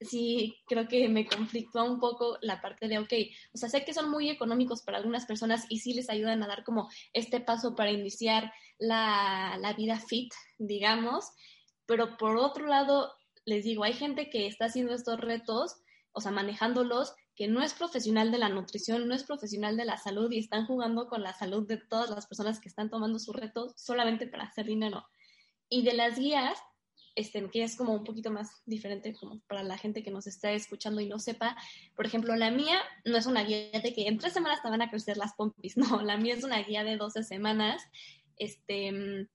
sí 0.00 0.56
creo 0.66 0.88
que 0.88 1.08
me 1.08 1.26
conflictúa 1.26 1.84
un 1.84 2.00
poco 2.00 2.38
la 2.42 2.60
parte 2.60 2.88
de, 2.88 2.98
ok, 2.98 3.12
o 3.54 3.58
sea, 3.58 3.68
sé 3.68 3.84
que 3.84 3.94
son 3.94 4.10
muy 4.10 4.30
económicos 4.30 4.82
para 4.82 4.98
algunas 4.98 5.26
personas 5.26 5.66
y 5.68 5.78
sí 5.78 5.94
les 5.94 6.10
ayudan 6.10 6.42
a 6.42 6.46
dar 6.46 6.64
como 6.64 6.88
este 7.12 7.40
paso 7.40 7.74
para 7.74 7.90
iniciar 7.90 8.52
la, 8.78 9.56
la 9.60 9.72
vida 9.74 9.98
fit, 9.98 10.32
digamos, 10.58 11.26
pero 11.90 12.16
por 12.16 12.36
otro 12.36 12.68
lado, 12.68 13.12
les 13.44 13.64
digo, 13.64 13.82
hay 13.82 13.94
gente 13.94 14.30
que 14.30 14.46
está 14.46 14.66
haciendo 14.66 14.94
estos 14.94 15.18
retos, 15.18 15.74
o 16.12 16.20
sea, 16.20 16.30
manejándolos, 16.30 17.14
que 17.34 17.48
no 17.48 17.64
es 17.64 17.74
profesional 17.74 18.30
de 18.30 18.38
la 18.38 18.48
nutrición, 18.48 19.08
no 19.08 19.14
es 19.16 19.24
profesional 19.24 19.76
de 19.76 19.84
la 19.86 19.96
salud 19.96 20.30
y 20.30 20.38
están 20.38 20.66
jugando 20.66 21.08
con 21.08 21.24
la 21.24 21.32
salud 21.32 21.66
de 21.66 21.78
todas 21.78 22.08
las 22.10 22.28
personas 22.28 22.60
que 22.60 22.68
están 22.68 22.90
tomando 22.90 23.18
sus 23.18 23.34
retos 23.34 23.72
solamente 23.74 24.28
para 24.28 24.44
hacer 24.44 24.66
dinero. 24.66 25.04
Y 25.68 25.82
de 25.82 25.94
las 25.94 26.16
guías, 26.16 26.60
este, 27.16 27.50
que 27.50 27.64
es 27.64 27.74
como 27.76 27.92
un 27.92 28.04
poquito 28.04 28.30
más 28.30 28.62
diferente 28.66 29.12
como 29.12 29.40
para 29.48 29.64
la 29.64 29.76
gente 29.76 30.04
que 30.04 30.12
nos 30.12 30.28
está 30.28 30.52
escuchando 30.52 31.00
y 31.00 31.08
no 31.08 31.18
sepa. 31.18 31.56
Por 31.96 32.06
ejemplo, 32.06 32.36
la 32.36 32.52
mía 32.52 32.80
no 33.04 33.16
es 33.16 33.26
una 33.26 33.42
guía 33.42 33.80
de 33.82 33.92
que 33.92 34.06
en 34.06 34.18
tres 34.18 34.32
semanas 34.32 34.62
te 34.62 34.70
van 34.70 34.82
a 34.82 34.90
crecer 34.90 35.16
las 35.16 35.34
pompis, 35.34 35.76
no, 35.76 36.02
la 36.02 36.16
mía 36.16 36.34
es 36.34 36.44
una 36.44 36.62
guía 36.62 36.84
de 36.84 36.96
12 36.96 37.24
semanas, 37.24 37.82
este, 38.36 39.26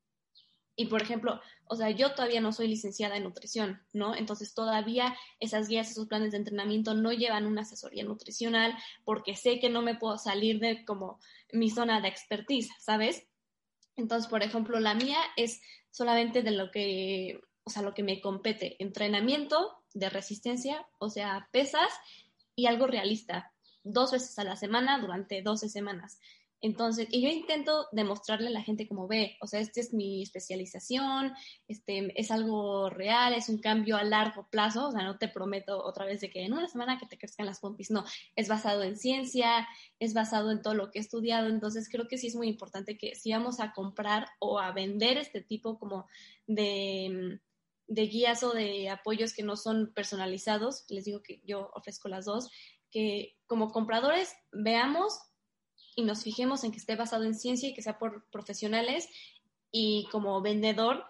y 0.75 0.87
por 0.87 1.01
ejemplo, 1.01 1.41
o 1.67 1.75
sea, 1.75 1.89
yo 1.89 2.13
todavía 2.13 2.41
no 2.41 2.51
soy 2.51 2.67
licenciada 2.67 3.15
en 3.17 3.23
nutrición, 3.23 3.81
¿no? 3.93 4.15
Entonces 4.15 4.53
todavía 4.53 5.15
esas 5.39 5.67
guías, 5.67 5.89
esos 5.89 6.07
planes 6.07 6.31
de 6.31 6.37
entrenamiento 6.37 6.93
no 6.93 7.11
llevan 7.11 7.45
una 7.45 7.61
asesoría 7.61 8.03
nutricional 8.03 8.75
porque 9.03 9.35
sé 9.35 9.59
que 9.59 9.69
no 9.69 9.81
me 9.81 9.95
puedo 9.95 10.17
salir 10.17 10.59
de 10.59 10.83
como 10.85 11.19
mi 11.51 11.69
zona 11.69 12.01
de 12.01 12.09
expertise, 12.09 12.69
¿sabes? 12.79 13.27
Entonces, 13.95 14.29
por 14.29 14.43
ejemplo, 14.43 14.79
la 14.79 14.93
mía 14.93 15.17
es 15.37 15.61
solamente 15.91 16.41
de 16.43 16.51
lo 16.51 16.69
que, 16.71 17.39
o 17.63 17.69
sea, 17.69 17.81
lo 17.81 17.93
que 17.93 18.03
me 18.03 18.19
compete, 18.19 18.75
entrenamiento 18.83 19.81
de 19.93 20.09
resistencia, 20.09 20.85
o 20.99 21.09
sea, 21.09 21.47
pesas 21.51 21.89
y 22.55 22.65
algo 22.65 22.87
realista, 22.87 23.53
dos 23.83 24.11
veces 24.11 24.37
a 24.39 24.43
la 24.43 24.57
semana 24.57 24.99
durante 24.99 25.41
12 25.41 25.69
semanas. 25.69 26.19
Entonces, 26.65 27.07
y 27.11 27.21
yo 27.21 27.29
intento 27.29 27.87
demostrarle 27.91 28.47
a 28.47 28.49
la 28.49 28.63
gente 28.63 28.87
como 28.87 29.07
ve, 29.07 29.37
o 29.39 29.45
sea, 29.45 29.59
esta 29.59 29.79
es 29.81 29.93
mi 29.93 30.23
especialización, 30.23 31.31
este, 31.67 32.19
es 32.19 32.31
algo 32.31 32.89
real, 32.89 33.35
es 33.35 33.49
un 33.49 33.59
cambio 33.59 33.97
a 33.97 34.03
largo 34.03 34.47
plazo, 34.49 34.87
o 34.87 34.91
sea, 34.91 35.03
no 35.03 35.19
te 35.19 35.27
prometo 35.27 35.77
otra 35.77 36.05
vez 36.05 36.21
de 36.21 36.31
que 36.31 36.43
en 36.43 36.53
una 36.53 36.67
semana 36.67 36.97
que 36.97 37.05
te 37.05 37.19
crezcan 37.19 37.45
las 37.45 37.59
pompis, 37.59 37.91
no, 37.91 38.03
es 38.35 38.47
basado 38.47 38.81
en 38.81 38.97
ciencia, 38.97 39.67
es 39.99 40.15
basado 40.15 40.49
en 40.49 40.63
todo 40.63 40.73
lo 40.73 40.89
que 40.89 40.97
he 40.97 41.01
estudiado, 41.03 41.49
entonces 41.49 41.87
creo 41.87 42.07
que 42.07 42.17
sí 42.17 42.27
es 42.27 42.35
muy 42.35 42.47
importante 42.47 42.97
que 42.97 43.13
si 43.13 43.31
vamos 43.31 43.59
a 43.59 43.71
comprar 43.71 44.29
o 44.39 44.57
a 44.57 44.71
vender 44.71 45.19
este 45.19 45.41
tipo 45.41 45.77
como 45.77 46.07
de, 46.47 47.39
de 47.85 48.01
guías 48.07 48.41
o 48.41 48.53
de 48.53 48.89
apoyos 48.89 49.35
que 49.35 49.43
no 49.43 49.55
son 49.55 49.93
personalizados, 49.93 50.85
les 50.89 51.05
digo 51.05 51.21
que 51.21 51.41
yo 51.43 51.69
ofrezco 51.75 52.09
las 52.09 52.25
dos, 52.25 52.49
que 52.89 53.37
como 53.45 53.71
compradores 53.71 54.33
veamos 54.51 55.19
y 55.95 56.03
nos 56.03 56.23
fijemos 56.23 56.63
en 56.63 56.71
que 56.71 56.77
esté 56.77 56.95
basado 56.95 57.23
en 57.23 57.33
ciencia 57.33 57.69
y 57.69 57.73
que 57.73 57.81
sea 57.81 57.97
por 57.97 58.25
profesionales 58.29 59.07
y 59.71 60.07
como 60.11 60.41
vendedor, 60.41 61.05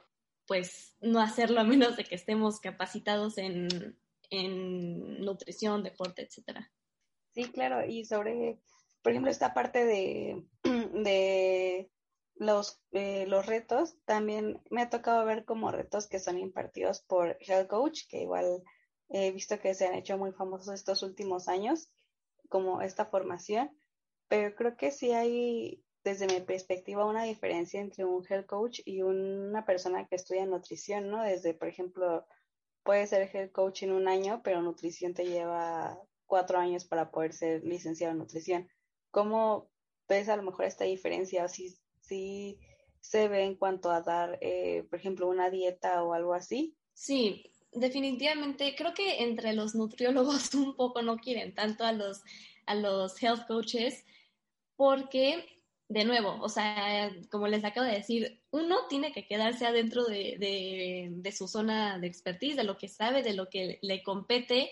pues 0.48 0.96
no 1.02 1.20
hacerlo 1.20 1.60
a 1.60 1.64
menos 1.64 1.98
de 1.98 2.04
que 2.04 2.16
estemos 2.16 2.60
capacitados 2.60 3.38
en, 3.38 3.98
nutrición, 5.20 5.84
deporte, 5.84 6.24
etcétera. 6.24 6.72
Sí, 7.34 7.52
claro, 7.52 7.86
y 7.86 8.06
sobre, 8.06 8.60
por 9.02 9.12
ejemplo, 9.12 9.32
esta 9.32 9.54
parte 9.54 9.86
de, 9.86 10.46
de 10.64 11.92
los, 12.36 12.80
eh, 12.92 13.26
los 13.28 13.46
retos, 13.46 13.96
también 14.06 14.62
me 14.70 14.82
ha 14.82 14.90
tocado 14.90 15.26
ver 15.26 15.46
como 15.46 15.72
retos 15.72 16.08
que 16.08 16.20
son 16.20 16.38
impartidos 16.38 17.02
por 17.02 17.38
Health 17.40 17.68
Coach, 17.68 18.02
que 18.10 18.22
igual 18.22 18.64
he 19.10 19.32
visto 19.32 19.60
que 19.60 19.74
se 19.74 19.86
han 19.86 19.96
hecho 19.96 20.18
muy 20.18 20.32
famosos 20.32 20.74
estos 20.74 21.04
últimos 21.04 21.48
años, 21.48 21.90
como 22.50 22.82
esta 22.82 23.06
formación 23.06 23.72
pero 24.36 24.54
creo 24.54 24.76
que 24.76 24.92
sí 24.92 25.14
hay, 25.14 25.82
desde 26.04 26.28
mi 26.28 26.42
perspectiva, 26.42 27.06
una 27.06 27.24
diferencia 27.24 27.80
entre 27.80 28.04
un 28.04 28.22
health 28.30 28.48
coach 28.48 28.82
y 28.84 29.02
una 29.02 29.66
persona 29.66 30.08
que 30.08 30.18
estudia 30.18 30.46
nutrición, 30.46 31.10
¿no? 31.10 31.24
Desde, 31.24 31.54
por 31.54 31.70
ejemplo, 31.70 32.28
puede 32.84 33.08
ser 33.08 33.34
health 33.34 33.54
coach 33.54 33.84
en 33.84 33.94
un 33.94 34.10
año, 34.10 34.42
pero 34.44 34.62
nutrición 34.62 35.14
te 35.14 35.24
lleva 35.24 35.98
cuatro 36.26 36.58
años 36.58 36.84
para 36.84 37.12
poder 37.12 37.32
ser 37.32 37.64
licenciado 37.64 38.12
en 38.12 38.18
nutrición. 38.18 38.68
¿Cómo 39.10 39.70
ves 40.10 40.28
a 40.28 40.36
lo 40.36 40.44
mejor 40.44 40.66
esta 40.66 40.84
diferencia? 40.84 41.46
O 41.46 41.48
si, 41.48 41.74
si 42.02 42.60
se 43.00 43.30
ve 43.30 43.44
en 43.46 43.56
cuanto 43.56 43.90
a 43.90 44.02
dar, 44.02 44.38
eh, 44.42 44.86
por 44.90 45.00
ejemplo, 45.00 45.30
una 45.30 45.50
dieta 45.50 46.04
o 46.04 46.14
algo 46.14 46.34
así. 46.34 46.76
Sí, 46.94 47.54
definitivamente. 47.72 48.76
Creo 48.78 48.94
que 48.94 49.24
entre 49.24 49.54
los 49.54 49.76
nutriólogos 49.76 50.54
un 50.56 50.76
poco 50.76 51.02
no 51.04 51.16
quieren 51.16 51.56
tanto 51.56 51.86
a 51.86 51.94
los, 51.94 52.22
a 52.66 52.76
los 52.76 53.24
health 53.24 53.48
coaches 53.48 54.04
porque, 54.76 55.46
de 55.88 56.06
nuevo, 56.06 56.38
o 56.42 56.50
sea, 56.50 57.12
como 57.32 57.48
les 57.48 57.64
acabo 57.64 57.86
de 57.88 57.98
decir, 57.98 58.42
uno 58.52 58.88
tiene 58.90 59.12
que 59.12 59.26
quedarse 59.26 59.66
adentro 59.66 60.06
de, 60.06 61.34
su 61.36 61.48
zona 61.48 62.00
de 62.00 62.08
expertise, 62.08 62.56
de 62.56 62.64
lo 62.64 62.78
que 62.78 62.88
sabe, 62.88 63.24
de 63.24 63.34
lo 63.34 63.50
que 63.50 63.80
le 63.82 64.04
compete. 64.04 64.72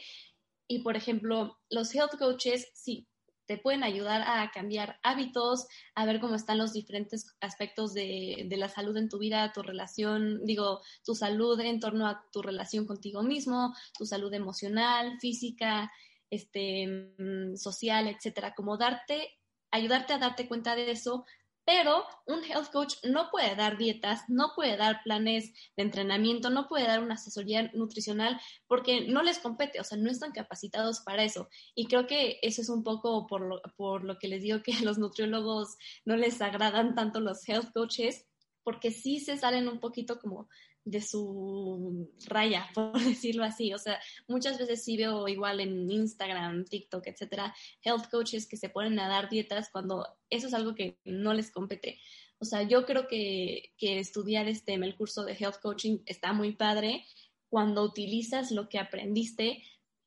Y, 0.68 0.80
por 0.80 0.96
ejemplo, 0.98 1.60
los 1.70 1.94
health 1.94 2.18
coaches, 2.18 2.70
sí, 2.74 3.08
te 3.46 3.58
pueden 3.58 3.84
ayudar 3.84 4.24
a 4.26 4.50
cambiar 4.52 5.00
hábitos, 5.04 5.68
a 5.96 6.06
ver 6.06 6.22
cómo 6.22 6.36
están 6.36 6.58
los 6.58 6.72
diferentes 6.72 7.36
aspectos 7.42 7.94
de, 7.94 8.46
de, 8.48 8.58
la 8.58 8.70
salud 8.70 8.96
en 8.96 9.10
tu 9.10 9.20
vida, 9.20 9.52
tu 9.54 9.62
relación, 9.62 10.46
digo, 10.46 10.82
tu 11.04 11.14
salud 11.14 11.60
en 11.60 11.82
torno 11.82 12.08
a 12.08 12.24
tu 12.32 12.42
relación 12.42 12.86
contigo 12.86 13.22
mismo, 13.22 13.76
tu 13.98 14.06
salud 14.06 14.34
emocional, 14.34 15.20
física, 15.20 15.92
este, 16.34 16.88
mm, 17.20 17.56
social, 17.58 18.08
etcétera, 18.08 18.56
como 18.56 18.78
darte 18.78 19.30
ayudarte 19.74 20.14
a 20.14 20.20
darte 20.20 20.48
cuenta 20.48 20.76
de 20.76 20.92
eso, 20.92 21.26
pero 21.66 22.06
un 22.28 22.44
health 22.44 22.72
coach 22.72 22.96
no 23.04 23.30
puede 23.32 23.56
dar 23.56 23.78
dietas, 23.78 24.22
no 24.28 24.52
puede 24.56 24.78
dar 24.78 25.02
planes 25.04 25.54
de 25.76 25.84
entrenamiento, 25.84 26.50
no 26.50 26.68
puede 26.68 26.88
dar 26.88 27.02
una 27.02 27.16
asesoría 27.16 27.72
nutricional 27.74 28.40
porque 28.68 29.08
no 29.08 29.24
les 29.24 29.40
compete, 29.40 29.80
o 29.80 29.84
sea, 29.84 29.98
no 29.98 30.12
están 30.12 30.32
capacitados 30.32 31.00
para 31.02 31.24
eso. 31.24 31.50
Y 31.74 31.88
creo 31.88 32.06
que 32.06 32.38
eso 32.42 32.62
es 32.62 32.70
un 32.70 32.84
poco 32.84 33.26
por 33.28 33.42
lo, 33.42 33.62
por 33.76 34.04
lo 34.04 34.20
que 34.20 34.28
les 34.28 34.44
digo 34.44 34.62
que 34.62 34.74
a 34.80 34.82
los 34.82 34.98
nutriólogos 34.98 35.78
no 36.06 36.18
les 36.18 36.42
agradan 36.42 36.96
tanto 36.96 37.20
los 37.20 37.48
health 37.48 37.72
coaches, 37.74 38.28
porque 38.64 38.92
sí 38.92 39.20
se 39.20 39.38
salen 39.38 39.68
un 39.68 39.80
poquito 39.80 40.20
como 40.20 40.48
de 40.86 41.02
su 41.02 42.10
raya, 42.26 42.68
por 42.74 43.00
decirlo 43.00 43.44
así. 43.44 43.74
O 43.74 43.78
sea, 43.78 44.00
muchas 44.28 44.58
veces 44.58 44.84
sí 44.84 44.98
veo 44.98 45.28
igual 45.28 45.60
en 45.60 45.90
Instagram, 45.90 46.66
TikTok, 46.66 47.08
etcétera, 47.08 47.54
health 47.84 48.10
coaches 48.10 48.48
que 48.48 48.58
se 48.58 48.70
ponen 48.70 49.00
a 49.00 49.08
dar 49.08 49.30
dietas 49.30 49.70
cuando 49.72 50.08
eso 50.30 50.48
es 50.48 50.54
algo 50.54 50.76
que 50.76 51.00
no 51.06 51.34
les 51.34 51.52
compete. 51.52 52.00
O 52.40 52.46
sea, 52.46 52.64
yo 52.64 52.86
creo 52.86 53.08
que, 53.08 53.74
que 53.78 54.00
estudiar 54.00 54.48
este, 54.48 54.74
el 54.74 54.96
curso 54.96 55.24
de 55.24 55.38
health 55.40 55.62
coaching 55.62 56.00
está 56.06 56.34
muy 56.34 56.54
padre 56.54 57.06
cuando 57.50 57.84
utilizas 57.84 58.52
lo 58.52 58.68
que 58.68 58.80
aprendiste 58.80 59.64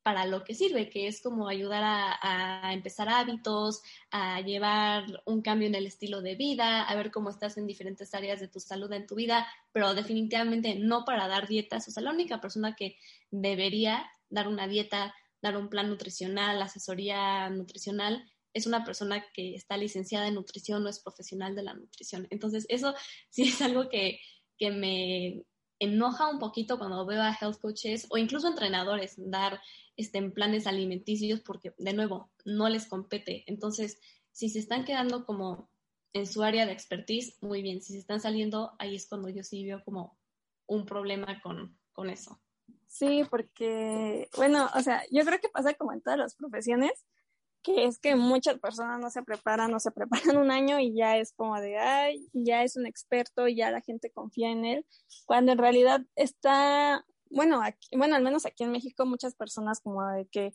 para 0.07 0.25
lo 0.25 0.45
que 0.45 0.55
sirve, 0.55 0.89
que 0.89 1.09
es 1.09 1.21
como 1.21 1.49
ayudar 1.49 1.83
a, 1.85 2.73
empezar 2.73 3.09
hábitos, 3.09 3.83
a 4.13 4.41
llevar 4.41 5.21
un 5.25 5.43
cambio 5.43 5.67
en 5.67 5.75
el 5.75 5.85
estilo 5.85 6.23
de 6.23 6.37
vida, 6.37 6.85
a 6.85 6.95
ver 6.95 7.11
cómo 7.11 7.29
estás 7.29 7.59
en 7.59 7.67
diferentes 7.67 8.15
áreas 8.15 8.39
de 8.39 8.47
tu 8.47 8.61
salud 8.61 8.93
en 8.93 9.09
tu 9.09 9.17
vida, 9.17 9.49
pero 9.73 9.95
definitivamente 9.95 10.77
no 10.77 11.05
para 11.05 11.27
dar 11.27 11.49
dietas. 11.49 11.89
O 11.89 11.91
sea, 11.91 12.05
la 12.05 12.13
única 12.13 12.41
persona 12.41 12.77
que 12.77 12.97
debería 13.33 14.09
dar 14.31 14.47
una 14.47 14.69
dieta, 14.69 15.13
dar 15.43 15.57
un 15.57 15.69
plan 15.69 15.89
nutricional, 15.89 16.63
asesoría 16.63 17.51
nutricional, 17.51 18.31
es 18.55 18.69
una 18.69 18.85
persona 18.85 19.25
que 19.35 19.57
está 19.57 19.77
licenciada 19.77 20.29
en 20.29 20.35
nutrición 20.35 20.87
o 20.87 20.89
es 20.89 21.01
profesional 21.01 21.57
de 21.57 21.65
la 21.65 21.75
nutrición. 21.75 22.29
Entonces, 22.31 22.65
eso 22.69 22.95
sí 23.29 23.43
es 23.43 23.61
algo 23.61 23.89
que, 23.89 24.21
que 24.57 24.71
me 24.71 25.43
enoja 25.79 26.29
un 26.29 26.39
poquito 26.39 26.79
cuando 26.79 27.05
veo 27.07 27.23
a 27.23 27.37
health 27.39 27.61
coaches 27.61 28.07
o 28.11 28.19
incluso 28.19 28.49
entrenadores 28.49 29.15
dar 29.17 29.61
este, 29.97 30.19
en 30.19 30.33
planes 30.33 30.67
alimenticios 30.67 31.41
porque, 31.41 31.75
de 31.79 31.93
nuevo, 31.93 32.31
no 32.45 32.69
les 32.69 32.87
compete. 32.87 33.45
Entonces, 33.47 33.99
si 34.33 34.49
se 34.49 34.59
están 34.59 34.85
quedando 34.85 35.25
como 35.25 35.71
en 36.13 36.27
su 36.27 36.43
área 36.43 36.67
de 36.67 36.73
expertise, 36.73 37.37
muy 37.43 37.63
bien. 37.63 37.83
Si 37.83 37.93
se 37.93 37.99
están 37.99 38.21
saliendo, 38.21 38.75
ahí 38.79 38.97
es 38.97 39.09
cuando 39.09 39.29
yo 39.29 39.43
sí 39.43 39.65
veo 39.65 39.83
como 39.85 40.19
un 40.67 40.87
problema 40.87 41.41
con, 41.43 41.79
con 41.93 42.11
eso. 42.11 42.41
Sí, 42.87 43.25
porque, 43.31 44.29
bueno, 44.37 44.71
o 44.75 44.81
sea, 44.81 45.03
yo 45.11 45.25
creo 45.25 45.41
que 45.41 45.49
pasa 45.49 45.75
como 45.75 45.93
en 45.93 46.01
todas 46.01 46.19
las 46.19 46.35
profesiones, 46.35 47.05
que 47.67 47.85
es 47.85 47.99
que 47.99 48.15
muchas 48.15 48.61
personas 48.61 49.01
no 49.01 49.11
se 49.11 49.25
preparan, 49.25 49.73
no 49.73 49.81
se 49.81 49.91
preparan 49.91 50.37
un 50.37 50.53
año 50.53 50.79
y 50.79 50.95
ya 50.95 51.17
es 51.19 51.33
como 51.33 51.61
de, 51.61 51.77
ay, 51.79 52.29
ya 52.33 52.63
es 52.63 52.77
un 52.77 52.87
experto 52.87 53.49
ya 53.49 53.73
la 53.73 53.81
gente 53.81 54.13
confía 54.13 54.51
en 54.51 54.65
él, 54.65 54.87
cuando 55.27 55.51
en 55.51 55.59
realidad 55.59 56.03
está 56.15 57.05
bueno, 57.29 57.61
aquí, 57.61 57.89
bueno, 57.97 58.15
al 58.15 58.23
menos 58.23 58.47
aquí 58.47 58.63
en 58.63 58.71
México 58.71 59.05
muchas 59.05 59.35
personas 59.35 59.81
como 59.81 60.07
de 60.07 60.27
que 60.27 60.53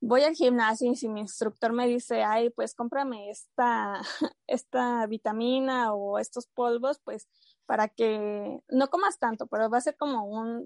voy 0.00 0.22
al 0.22 0.34
gimnasio 0.34 0.90
y 0.90 0.96
si 0.96 1.06
mi 1.08 1.20
instructor 1.20 1.74
me 1.74 1.86
dice, 1.86 2.22
ay, 2.22 2.48
pues 2.50 2.74
cómprame 2.74 3.30
esta, 3.30 4.00
esta 4.46 5.06
vitamina 5.06 5.92
o 5.92 6.18
estos 6.18 6.46
polvos, 6.46 6.98
pues 7.04 7.28
para 7.66 7.88
que 7.88 8.60
no 8.68 8.88
comas 8.88 9.18
tanto, 9.18 9.46
pero 9.48 9.68
va 9.68 9.78
a 9.78 9.82
ser 9.82 9.96
como 9.98 10.24
un, 10.24 10.64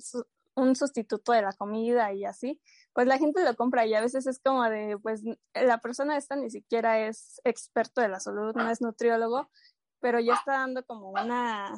un 0.55 0.77
sustituto 0.77 1.33
de 1.33 1.43
la 1.43 1.53
comida 1.53 2.13
y 2.13 2.25
así, 2.25 2.61
pues 2.93 3.07
la 3.07 3.19
gente 3.19 3.45
lo 3.45 3.55
compra 3.57 3.87
y 3.87 3.95
a 3.95 4.01
veces 4.01 4.27
es 4.27 4.39
como 4.39 4.63
de, 4.65 4.99
pues 5.03 5.23
la 5.55 5.79
persona 5.79 6.17
esta 6.17 6.37
ni 6.37 6.51
siquiera 6.51 7.07
es 7.07 7.41
experto 7.45 8.01
de 8.01 8.09
la 8.09 8.21
salud, 8.21 8.55
no 8.55 8.71
es 8.71 8.81
nutriólogo, 8.81 9.51
pero 10.01 10.21
ya 10.21 10.35
está 10.35 10.53
dando 10.53 10.85
como 10.85 11.11
una, 11.11 11.73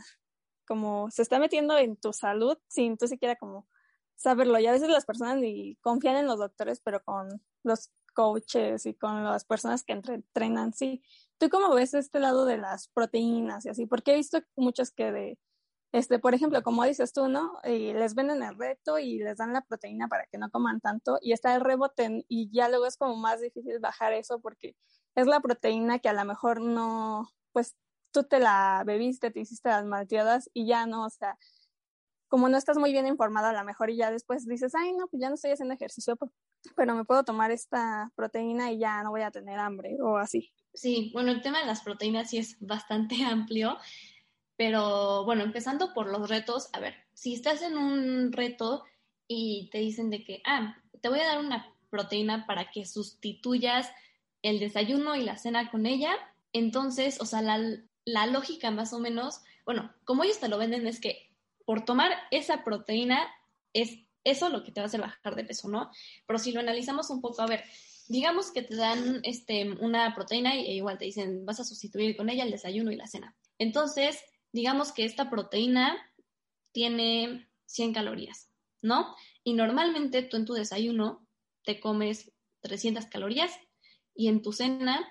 como 0.66 1.11
se 1.11 1.23
está 1.23 1.38
metiendo 1.38 1.78
en 1.78 1.97
tu 1.97 2.12
salud 2.12 2.59
sin 2.68 2.97
tú 2.97 3.06
siquiera 3.06 3.37
como 3.37 3.68
saberlo. 4.16 4.59
Y 4.59 4.66
a 4.66 4.73
veces 4.73 4.88
las 4.88 5.04
personas 5.04 5.37
ni 5.37 5.76
confían 5.76 6.16
en 6.16 6.26
los 6.26 6.38
doctores, 6.38 6.80
pero 6.80 7.02
con 7.04 7.28
los 7.62 7.90
coaches 8.14 8.87
y 8.87 8.94
con 8.94 9.25
las 9.25 9.44
personas 9.44 9.85
que 9.85 9.92
entrenan, 9.92 10.73
sí. 10.73 11.02
¿Tú 11.38 11.50
cómo 11.50 11.75
ves 11.75 11.94
este 11.94 12.21
lado 12.21 12.44
de 12.47 12.56
las 12.56 12.88
proteínas 12.88 13.66
y 13.66 13.68
así? 13.68 13.87
Porque 13.87 14.12
he 14.12 14.16
visto 14.16 14.40
muchos 14.56 14.90
que 14.90 15.12
de, 15.12 15.38
este, 15.94 16.18
por 16.18 16.34
ejemplo, 16.34 16.60
como 16.64 16.82
dices 16.82 17.12
tú, 17.12 17.28
¿no? 17.28 17.52
Y 17.62 17.92
les 17.92 18.16
venden 18.16 18.42
el 18.42 18.58
reto 18.58 18.98
y 18.98 19.20
les 19.20 19.36
dan 19.36 19.52
la 19.52 19.60
proteína 19.60 20.08
para 20.08 20.26
que 20.26 20.38
no 20.38 20.50
coman 20.50 20.80
tanto 20.80 21.18
y 21.22 21.30
está 21.32 21.54
el 21.54 21.60
rebote 21.60 22.24
y 22.26 22.50
ya 22.50 22.68
luego 22.68 22.86
es 22.86 22.96
como 22.96 23.14
más 23.14 23.40
difícil 23.40 23.78
bajar 23.78 24.12
eso 24.12 24.40
porque 24.40 24.74
es 25.14 25.28
la 25.28 25.38
proteína 25.38 26.00
que 26.00 26.08
a 26.08 26.12
lo 26.12 26.24
mejor 26.24 26.60
no, 26.60 27.30
pues 27.52 27.76
tú 28.10 28.24
te 28.24 28.40
la 28.40 28.82
bebiste, 28.84 29.30
te 29.30 29.38
hiciste 29.38 29.68
las 29.68 29.84
malteadas 29.84 30.50
y 30.52 30.66
ya 30.66 30.84
no, 30.86 31.04
o 31.04 31.10
sea, 31.10 31.38
como 32.26 32.48
no 32.48 32.56
estás 32.56 32.76
muy 32.76 32.90
bien 32.90 33.06
informada 33.06 33.50
a 33.50 33.52
lo 33.52 33.62
mejor 33.62 33.88
y 33.88 33.96
ya 33.96 34.10
después 34.10 34.46
dices, 34.46 34.74
ay, 34.74 34.94
no, 34.94 35.06
pues 35.06 35.20
ya 35.20 35.28
no 35.28 35.36
estoy 35.36 35.52
haciendo 35.52 35.74
ejercicio, 35.74 36.18
pero 36.74 36.96
me 36.96 37.04
puedo 37.04 37.22
tomar 37.22 37.52
esta 37.52 38.10
proteína 38.16 38.72
y 38.72 38.80
ya 38.80 39.00
no 39.04 39.10
voy 39.10 39.22
a 39.22 39.30
tener 39.30 39.60
hambre 39.60 39.96
o 40.02 40.16
así. 40.16 40.52
Sí, 40.72 41.12
bueno, 41.14 41.30
el 41.30 41.40
tema 41.40 41.60
de 41.60 41.66
las 41.66 41.82
proteínas 41.82 42.30
sí 42.30 42.38
es 42.38 42.56
bastante 42.58 43.14
amplio, 43.24 43.78
pero 44.56 45.25
bueno, 45.25 45.42
empezando 45.42 45.92
por 45.94 46.06
los 46.06 46.28
retos, 46.28 46.68
a 46.73 46.80
ver, 46.80 46.94
si 47.12 47.34
estás 47.34 47.62
en 47.62 47.76
un 47.76 48.32
reto 48.32 48.84
y 49.26 49.68
te 49.70 49.78
dicen 49.78 50.11
de 50.11 50.25
que, 50.25 50.42
ah, 50.44 50.76
te 51.00 51.08
voy 51.08 51.20
a 51.20 51.26
dar 51.26 51.38
una 51.38 51.75
proteína 51.90 52.46
para 52.46 52.70
que 52.70 52.87
sustituyas 52.87 53.90
el 54.43 54.60
desayuno 54.60 55.17
y 55.17 55.23
la 55.23 55.38
cena 55.38 55.71
con 55.71 55.86
ella, 55.86 56.14
entonces, 56.52 57.21
o 57.21 57.26
sea, 57.26 57.43
la, 57.43 57.58
la 58.04 58.26
lógica 58.26 58.71
más 58.71 58.93
o 58.93 58.99
menos, 58.99 59.40
bueno, 59.64 59.93
como 60.04 60.25
ellos 60.25 60.38
te 60.38 60.49
lo 60.49 60.58
venden 60.58 60.86
es 60.86 61.00
que 61.00 61.30
por 61.64 61.84
tomar 61.84 62.12
esa 62.30 62.62
proteína 62.62 63.26
es 63.73 63.99
eso 64.23 64.49
lo 64.49 64.62
que 64.62 64.73
te 64.73 64.80
va 64.80 64.84
a 64.84 64.88
hacer 64.88 65.00
bajar 65.00 65.34
de 65.34 65.45
peso, 65.45 65.69
¿no? 65.69 65.90
Pero 66.26 66.38
si 66.38 66.52
lo 66.52 66.60
analizamos 66.60 67.10
un 67.10 67.21
poco, 67.21 67.43
a 67.43 67.47
ver, 67.47 67.64
digamos 68.08 68.50
que 68.50 68.62
te 68.62 68.76
dan 68.76 69.21
este, 69.23 69.71
una 69.71 70.14
proteína 70.14 70.56
y 70.56 70.71
igual 70.73 70.99
te 70.99 71.06
dicen, 71.06 71.45
vas 71.45 71.60
a 71.60 71.64
sustituir 71.64 72.17
con 72.17 72.30
ella 72.30 72.45
el 72.45 72.50
desayuno 72.50 72.90
y 72.90 72.97
la 72.97 73.06
cena. 73.06 73.34
Entonces, 73.58 74.23
digamos 74.54 74.93
que 74.93 75.04
esta 75.04 75.28
proteína 75.28 75.97
tiene 76.73 77.49
100 77.67 77.93
calorías, 77.93 78.52
¿no? 78.82 79.14
Y 79.43 79.54
normalmente 79.54 80.23
tú 80.23 80.36
en 80.36 80.45
tu 80.45 80.54
desayuno 80.54 81.26
te 81.64 81.80
comes 81.80 82.32
300 82.60 83.06
calorías 83.06 83.52
y 84.14 84.28
en 84.28 84.43
tu 84.43 84.52
cena, 84.52 85.04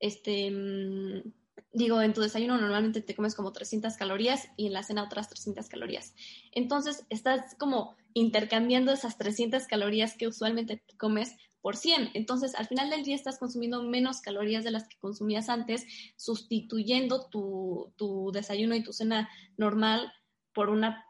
este, 0.00 0.50
mm, 0.50 1.32
digo, 1.72 2.02
en 2.02 2.12
tu 2.12 2.20
desayuno 2.20 2.58
normalmente 2.58 3.00
te 3.00 3.16
comes 3.16 3.34
como 3.34 3.52
300 3.52 3.96
calorías 3.96 4.48
y 4.58 4.66
en 4.66 4.74
la 4.74 4.82
cena 4.82 5.04
otras 5.04 5.30
300 5.30 5.70
calorías. 5.70 6.14
Entonces, 6.52 7.06
estás 7.08 7.54
como 7.58 7.96
intercambiando 8.12 8.92
esas 8.92 9.16
300 9.16 9.66
calorías 9.66 10.14
que 10.14 10.28
usualmente 10.28 10.84
comes 10.98 11.36
por 11.60 11.76
100. 11.76 12.10
Entonces, 12.14 12.54
al 12.54 12.66
final 12.66 12.90
del 12.90 13.04
día 13.04 13.14
estás 13.14 13.38
consumiendo 13.38 13.82
menos 13.82 14.20
calorías 14.20 14.64
de 14.64 14.70
las 14.70 14.88
que 14.88 14.98
consumías 14.98 15.48
antes, 15.48 15.86
sustituyendo 16.16 17.28
tu, 17.28 17.92
tu 17.96 18.30
desayuno 18.32 18.74
y 18.74 18.82
tu 18.82 18.92
cena 18.92 19.28
normal 19.56 20.12
por 20.52 20.70
una 20.70 21.04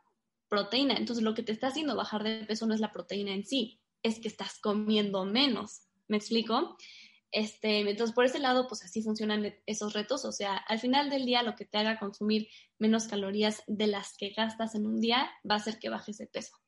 proteína. 0.49 0.95
Entonces, 0.95 1.25
lo 1.25 1.35
que 1.35 1.43
te 1.43 1.53
está 1.53 1.69
haciendo 1.69 1.97
bajar 1.97 2.25
de 2.25 2.45
peso 2.45 2.67
no 2.67 2.75
es 2.75 2.81
la 2.81 2.93
proteína 2.93 3.33
en 3.33 3.45
sí, 3.45 3.81
es 4.03 4.21
que 4.21 4.29
estás 4.29 4.59
comiendo 4.59 5.25
menos. 5.25 5.83
¿Me 6.09 6.17
explico? 6.17 6.77
Este, 7.33 7.89
entonces, 7.89 8.15
por 8.15 8.25
ese 8.25 8.41
lado, 8.41 8.67
pues 8.67 8.83
así 8.83 9.03
funcionan 9.03 9.55
esos 9.67 9.93
retos. 9.93 10.25
O 10.25 10.33
sea, 10.33 10.57
al 10.57 10.81
final 10.81 11.11
del 11.11 11.25
día, 11.25 11.43
lo 11.43 11.55
que 11.55 11.65
te 11.65 11.79
haga 11.79 11.99
consumir 11.99 12.49
menos 12.79 13.07
calorías 13.07 13.63
de 13.67 13.87
las 13.87 14.17
que 14.17 14.31
gastas 14.31 14.75
en 14.75 14.87
un 14.87 15.01
día 15.01 15.31
va 15.49 15.55
a 15.55 15.59
hacer 15.59 15.79
que 15.79 15.89
bajes 15.89 16.19
de 16.19 16.27
peso. 16.27 16.60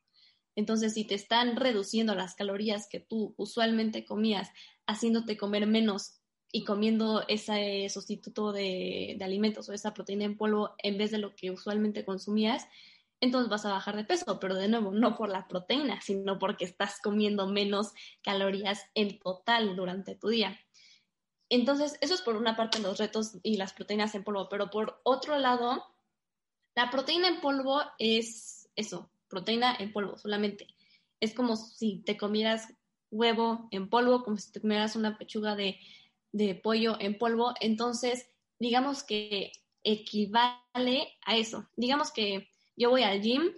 Entonces, 0.55 0.95
si 0.95 1.05
te 1.05 1.15
están 1.15 1.57
reduciendo 1.57 2.15
las 2.15 2.35
calorías 2.35 2.87
que 2.89 3.01
tú 3.01 3.35
usualmente 3.37 4.05
comías, 4.05 4.51
haciéndote 4.87 5.37
comer 5.37 5.67
menos 5.67 6.21
y 6.53 6.65
comiendo 6.65 7.25
ese 7.29 7.89
sustituto 7.89 8.53
de, 8.53 9.19
alimentos 9.23 9.69
o 9.69 9.73
esa 9.73 9.95
proteína 9.95 10.25
en 10.25 10.37
polvo 10.37 10.75
en 10.79 10.99
vez 10.99 11.11
de 11.11 11.19
lo 11.19 11.35
que 11.35 11.51
usualmente 11.51 12.05
consumías, 12.05 12.69
entonces 13.21 13.49
vas 13.49 13.65
a 13.65 13.71
bajar 13.71 13.97
de 13.97 14.05
peso, 14.05 14.39
pero 14.41 14.57
de 14.57 14.69
nuevo, 14.69 14.91
no 14.91 15.17
por 15.17 15.31
la 15.31 15.49
proteína, 15.49 16.01
sino 16.03 16.39
porque 16.39 16.65
estás 16.65 17.01
comiendo 17.01 17.47
menos 17.47 17.93
calorías 18.23 18.85
en 18.95 19.19
total 19.19 19.77
durante 19.77 20.17
tu 20.17 20.29
día. 20.29 20.59
Entonces, 21.49 21.97
eso 22.01 22.15
es 22.15 22.21
por 22.21 22.37
una 22.37 22.57
parte 22.57 22.81
los 22.81 22.99
retos 22.99 23.39
y 23.43 23.57
las 23.57 23.73
proteínas 23.73 24.15
en 24.15 24.25
polvo, 24.25 24.49
pero 24.49 24.71
por 24.71 25.01
otro 25.05 25.39
lado, 25.39 25.85
la 26.75 26.91
proteína 26.91 27.29
en 27.29 27.41
polvo 27.41 27.81
es 27.99 28.69
eso, 28.75 29.11
proteína 29.33 29.75
en 29.79 29.93
polvo 29.93 30.19
solamente. 30.19 30.69
Es 31.21 31.33
como 31.33 31.57
si 31.57 32.03
te 32.05 32.19
comieras 32.19 32.69
huevo 33.11 33.69
en 33.71 33.89
polvo, 33.89 34.23
como 34.23 34.37
si 34.37 34.53
te 34.53 34.61
comieras 34.61 34.95
una 34.95 35.17
pechuga 35.17 35.57
de, 35.57 35.79
de 36.33 36.55
pollo 36.55 36.97
en 37.01 37.17
polvo. 37.17 37.55
Entonces, 37.61 38.29
digamos 38.59 39.03
que 39.03 39.53
equivale 39.83 41.09
a 41.25 41.37
eso. 41.37 41.67
Digamos 41.77 42.13
que 42.13 42.49
yo 42.77 42.91
voy 42.91 43.05
al 43.05 43.23
gym 43.23 43.55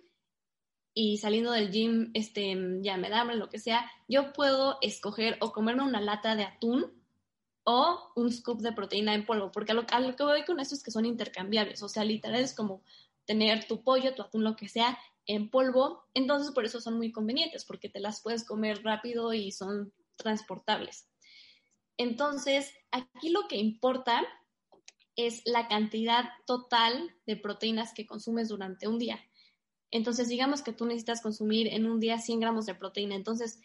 y 0.94 1.18
saliendo 1.18 1.50
del 1.50 1.72
gym, 1.72 2.12
este, 2.14 2.56
ya 2.80 2.96
me 2.96 3.10
da 3.10 3.24
lo 3.24 3.48
que 3.48 3.58
sea, 3.58 3.90
yo 4.06 4.32
puedo 4.32 4.78
escoger 4.80 5.36
o 5.40 5.50
comerme 5.50 5.82
una 5.82 6.00
lata 6.00 6.36
de 6.36 6.44
atún 6.44 6.92
o 7.64 8.12
un 8.14 8.30
scoop 8.30 8.60
de 8.60 8.72
proteína 8.72 9.14
en 9.14 9.26
polvo, 9.26 9.50
porque 9.50 9.72
a 9.72 9.74
lo, 9.74 9.86
que 9.86 10.22
voy 10.22 10.44
con 10.44 10.60
eso 10.60 10.74
es 10.74 10.84
que 10.84 10.92
son 10.92 11.04
intercambiables, 11.04 11.82
o 11.82 11.88
sea, 11.88 12.04
literal 12.04 12.40
es 12.40 12.54
como 12.54 12.82
tener 13.24 13.66
tu 13.66 13.82
pollo, 13.82 14.14
tu 14.14 14.22
atún, 14.22 14.44
lo 14.44 14.54
que 14.54 14.68
sea, 14.68 14.96
en 15.26 15.50
polvo, 15.50 16.04
entonces 16.14 16.52
por 16.52 16.64
eso 16.64 16.80
son 16.80 16.96
muy 16.96 17.12
convenientes, 17.12 17.64
porque 17.64 17.88
te 17.88 18.00
las 18.00 18.20
puedes 18.20 18.44
comer 18.44 18.82
rápido 18.82 19.32
y 19.32 19.52
son 19.52 19.92
transportables. 20.16 21.08
Entonces, 21.96 22.72
aquí 22.90 23.30
lo 23.30 23.46
que 23.48 23.56
importa 23.56 24.22
es 25.16 25.42
la 25.44 25.68
cantidad 25.68 26.24
total 26.46 27.14
de 27.26 27.36
proteínas 27.36 27.94
que 27.94 28.06
consumes 28.06 28.48
durante 28.48 28.88
un 28.88 28.98
día. 28.98 29.20
Entonces, 29.90 30.28
digamos 30.28 30.62
que 30.62 30.72
tú 30.72 30.86
necesitas 30.86 31.22
consumir 31.22 31.68
en 31.68 31.86
un 31.86 32.00
día 32.00 32.18
100 32.18 32.40
gramos 32.40 32.66
de 32.66 32.74
proteína. 32.74 33.14
Entonces, 33.14 33.60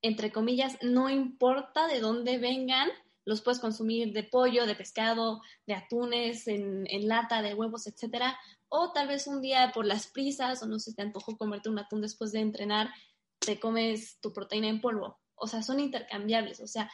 entre 0.00 0.32
comillas, 0.32 0.78
no 0.82 1.10
importa 1.10 1.86
de 1.86 2.00
dónde 2.00 2.38
vengan, 2.38 2.88
los 3.26 3.42
puedes 3.42 3.60
consumir 3.60 4.12
de 4.12 4.22
pollo, 4.22 4.66
de 4.66 4.74
pescado, 4.74 5.40
de 5.66 5.74
atunes, 5.74 6.46
en, 6.46 6.86
lata, 7.08 7.42
de 7.42 7.54
huevos, 7.54 7.86
etcétera. 7.86 8.38
O 8.76 8.90
tal 8.90 9.06
vez 9.06 9.28
un 9.28 9.40
día 9.40 9.70
por 9.72 9.86
las 9.86 10.08
prisas 10.08 10.60
o 10.60 10.66
no 10.66 10.80
sé, 10.80 10.92
te 10.94 11.02
antojó 11.02 11.36
comerte 11.36 11.68
un 11.68 11.78
atún 11.78 12.00
después 12.00 12.32
de 12.32 12.40
entrenar, 12.40 12.90
te 13.38 13.60
comes 13.60 14.18
tu 14.20 14.32
proteína 14.32 14.66
en 14.66 14.80
polvo. 14.80 15.20
o 15.36 15.46
sea, 15.46 15.62
son 15.62 15.78
intercambiables, 15.78 16.58
o 16.58 16.66
sea, 16.66 16.90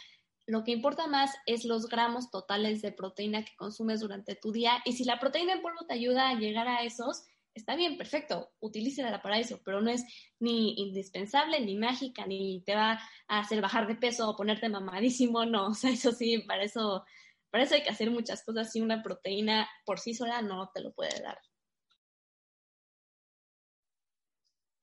lo 0.47 0.62
que 0.62 0.73
importa 0.73 1.07
más 1.07 1.35
es 1.47 1.64
los 1.64 1.88
gramos 1.88 2.31
totales 2.31 2.83
de 2.83 2.93
proteína 2.93 3.47
que 3.47 3.57
consumes 3.57 4.01
durante 4.01 4.35
tu 4.35 4.53
día 4.53 4.83
y 4.85 4.93
si 4.93 5.05
la 5.05 5.19
proteína 5.19 5.55
en 5.55 5.62
polvo 5.62 5.87
te 5.87 5.95
ayuda 5.95 6.29
a 6.29 6.35
llegar 6.35 6.69
a 6.69 6.83
esos, 6.83 7.25
está 7.55 7.77
bien, 7.77 7.97
perfecto, 7.97 8.51
utilícela 8.61 9.23
para 9.23 9.38
eso, 9.38 9.62
pero 9.64 9.81
no 9.81 9.90
es 9.90 10.05
ni 10.38 10.75
indispensable, 10.83 11.61
ni 11.61 11.77
mágica, 11.79 12.27
ni 12.27 12.62
te 12.62 12.75
va 12.75 13.01
a 13.27 13.40
hacer 13.40 13.62
bajar 13.62 13.87
de 13.87 13.95
peso 13.95 14.29
o 14.29 14.37
ponerte 14.37 14.69
mamadísimo, 14.69 15.47
no, 15.47 15.69
o 15.69 15.75
sea, 15.75 15.90
eso 15.90 16.12
sí, 16.12 16.40
para 16.40 16.62
eso, 16.62 17.07
para 17.51 17.64
eso 17.64 17.75
hay 17.75 17.83
que 17.83 17.90
hacer 17.90 18.11
muchas 18.11 18.45
cosas 18.45 18.77
y 18.77 18.83
una 18.83 19.03
proteína 19.03 19.66
por 19.87 19.99
sí 19.99 20.12
sola 20.12 20.43
no 20.43 20.71
te 20.75 20.83
lo 20.83 20.93
puede 20.93 21.19
dar. 21.23 21.38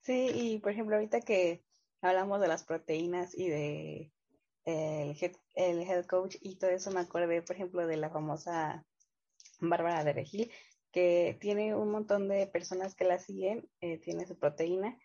Sí, 0.08 0.30
y 0.32 0.58
por 0.60 0.72
ejemplo, 0.72 0.96
ahorita 0.96 1.20
que 1.20 1.62
hablamos 2.00 2.40
de 2.40 2.48
las 2.48 2.64
proteínas 2.64 3.36
y 3.36 3.50
de 3.50 4.10
el 4.64 5.14
head, 5.20 5.32
el 5.54 5.82
head 5.82 6.06
coach 6.06 6.36
y 6.40 6.56
todo 6.56 6.70
eso, 6.70 6.90
me 6.90 7.00
acordé, 7.00 7.42
por 7.42 7.56
ejemplo, 7.56 7.86
de 7.86 7.98
la 7.98 8.08
famosa 8.08 8.86
Bárbara 9.60 10.04
de 10.04 10.14
Regil, 10.14 10.50
que 10.92 11.36
tiene 11.42 11.74
un 11.76 11.90
montón 11.90 12.26
de 12.26 12.46
personas 12.46 12.94
que 12.94 13.04
la 13.04 13.18
siguen, 13.18 13.68
eh, 13.82 13.98
tiene 13.98 14.26
su 14.26 14.38
proteína, 14.38 14.98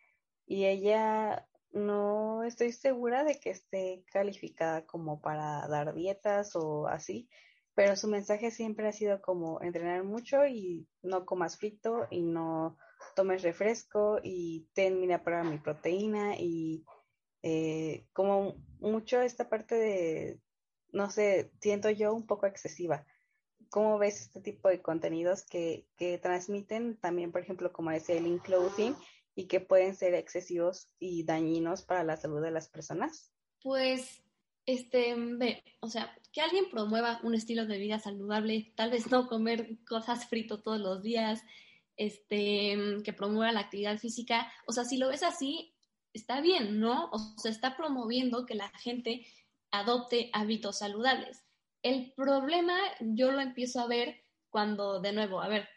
y 0.46 0.68
ella 0.68 1.50
no 1.74 2.46
estoy 2.46 2.72
segura 2.72 3.26
de 3.26 3.42
que 3.42 3.50
esté 3.50 4.06
calificada 4.10 4.86
como 4.86 5.20
para 5.20 5.68
dar 5.68 5.94
dietas 5.94 6.56
o 6.56 6.88
así, 6.88 7.28
pero 7.74 7.98
su 7.98 8.08
mensaje 8.08 8.52
siempre 8.52 8.88
ha 8.88 8.94
sido 8.94 9.22
como 9.22 9.62
entrenar 9.62 10.06
mucho 10.06 10.46
y 10.48 10.88
no 11.02 11.26
comas 11.26 11.58
frito 11.58 12.08
y 12.10 12.22
no 12.22 12.78
tomes 13.16 13.44
refresco 13.44 14.20
y 14.24 14.68
ten, 14.74 15.00
mira, 15.00 15.24
para 15.24 15.44
mi 15.44 15.58
proteína 15.58 16.36
y 16.38 16.84
eh, 17.42 18.08
como 18.14 18.56
mucho 18.80 19.22
esta 19.22 19.50
parte 19.50 19.76
de, 19.76 20.40
no 20.92 21.10
sé, 21.10 21.52
siento 21.60 21.90
yo 21.90 22.14
un 22.14 22.26
poco 22.26 22.46
excesiva. 22.46 23.06
¿Cómo 23.70 23.98
ves 23.98 24.22
este 24.22 24.40
tipo 24.40 24.70
de 24.70 24.82
contenidos 24.82 25.44
que, 25.44 25.88
que 25.98 26.18
transmiten 26.18 26.98
también, 26.98 27.32
por 27.32 27.42
ejemplo, 27.42 27.74
como 27.74 27.92
es 27.92 28.08
el 28.10 28.28
including 28.28 28.96
y 29.36 29.48
que 29.48 29.60
pueden 29.60 29.96
ser 29.96 30.14
excesivos 30.14 30.90
y 31.00 31.24
dañinos 31.24 31.82
para 31.82 32.04
la 32.04 32.18
salud 32.18 32.42
de 32.42 32.52
las 32.52 32.70
personas? 32.70 33.34
Pues, 33.62 34.24
este, 34.66 35.16
ve, 35.18 35.64
o 35.82 35.90
sea, 35.90 36.16
que 36.32 36.42
alguien 36.42 36.70
promueva 36.70 37.20
un 37.24 37.36
estilo 37.36 37.66
de 37.66 37.78
vida 37.78 38.00
saludable, 38.00 38.72
tal 38.76 38.92
vez 38.92 39.10
no 39.12 39.28
comer 39.28 39.78
cosas 39.88 40.28
frito 40.28 40.62
todos 40.62 40.80
los 40.80 41.02
días, 41.02 41.44
este, 41.98 42.78
que 43.04 43.14
promueva 43.14 43.52
la 43.52 43.62
actividad 43.62 43.98
física, 43.98 44.52
o 44.68 44.72
sea, 44.72 44.86
si 44.86 44.98
lo 44.98 45.10
ves 45.10 45.24
así, 45.24 45.74
está 46.14 46.42
bien, 46.42 46.80
¿no? 46.80 47.10
O 47.12 47.20
sea, 47.38 47.52
está 47.52 47.76
promoviendo 47.76 48.46
que 48.46 48.56
la 48.56 48.70
gente 48.80 49.26
adopte 49.72 50.30
hábitos 50.34 50.80
saludables. 50.80 51.44
El 51.82 52.14
problema 52.16 52.78
yo 53.00 53.32
lo 53.32 53.42
empiezo 53.42 53.82
a 53.82 53.88
ver 53.88 54.22
cuando, 54.50 55.02
de 55.02 55.14
nuevo, 55.14 55.42
a 55.42 55.48
ver, 55.48 55.68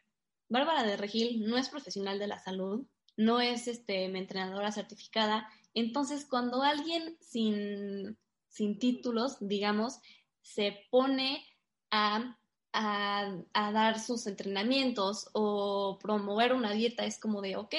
Bárbara 0.48 0.84
de 0.84 0.96
Regil 0.96 1.46
no 1.46 1.56
es 1.56 1.68
profesional 1.68 2.18
de 2.18 2.28
la 2.28 2.38
salud, 2.38 2.86
no 3.16 3.40
es 3.40 3.66
este, 3.66 4.04
entrenadora 4.04 4.70
certificada, 4.70 5.48
entonces 5.74 6.26
cuando 6.28 6.62
alguien 6.62 7.16
sin, 7.20 8.18
sin 8.48 8.78
títulos, 8.78 9.36
digamos, 9.40 9.98
se 10.42 10.86
pone 10.90 11.44
a, 11.90 12.38
a, 12.72 13.32
dar 13.54 13.98
sus 13.98 14.26
entrenamientos 14.26 15.28
o 15.32 15.98
promover 16.00 16.52
una 16.52 16.72
dieta, 16.72 17.04
es 17.04 17.18
como 17.18 17.40
de, 17.40 17.56
ok, 17.56 17.74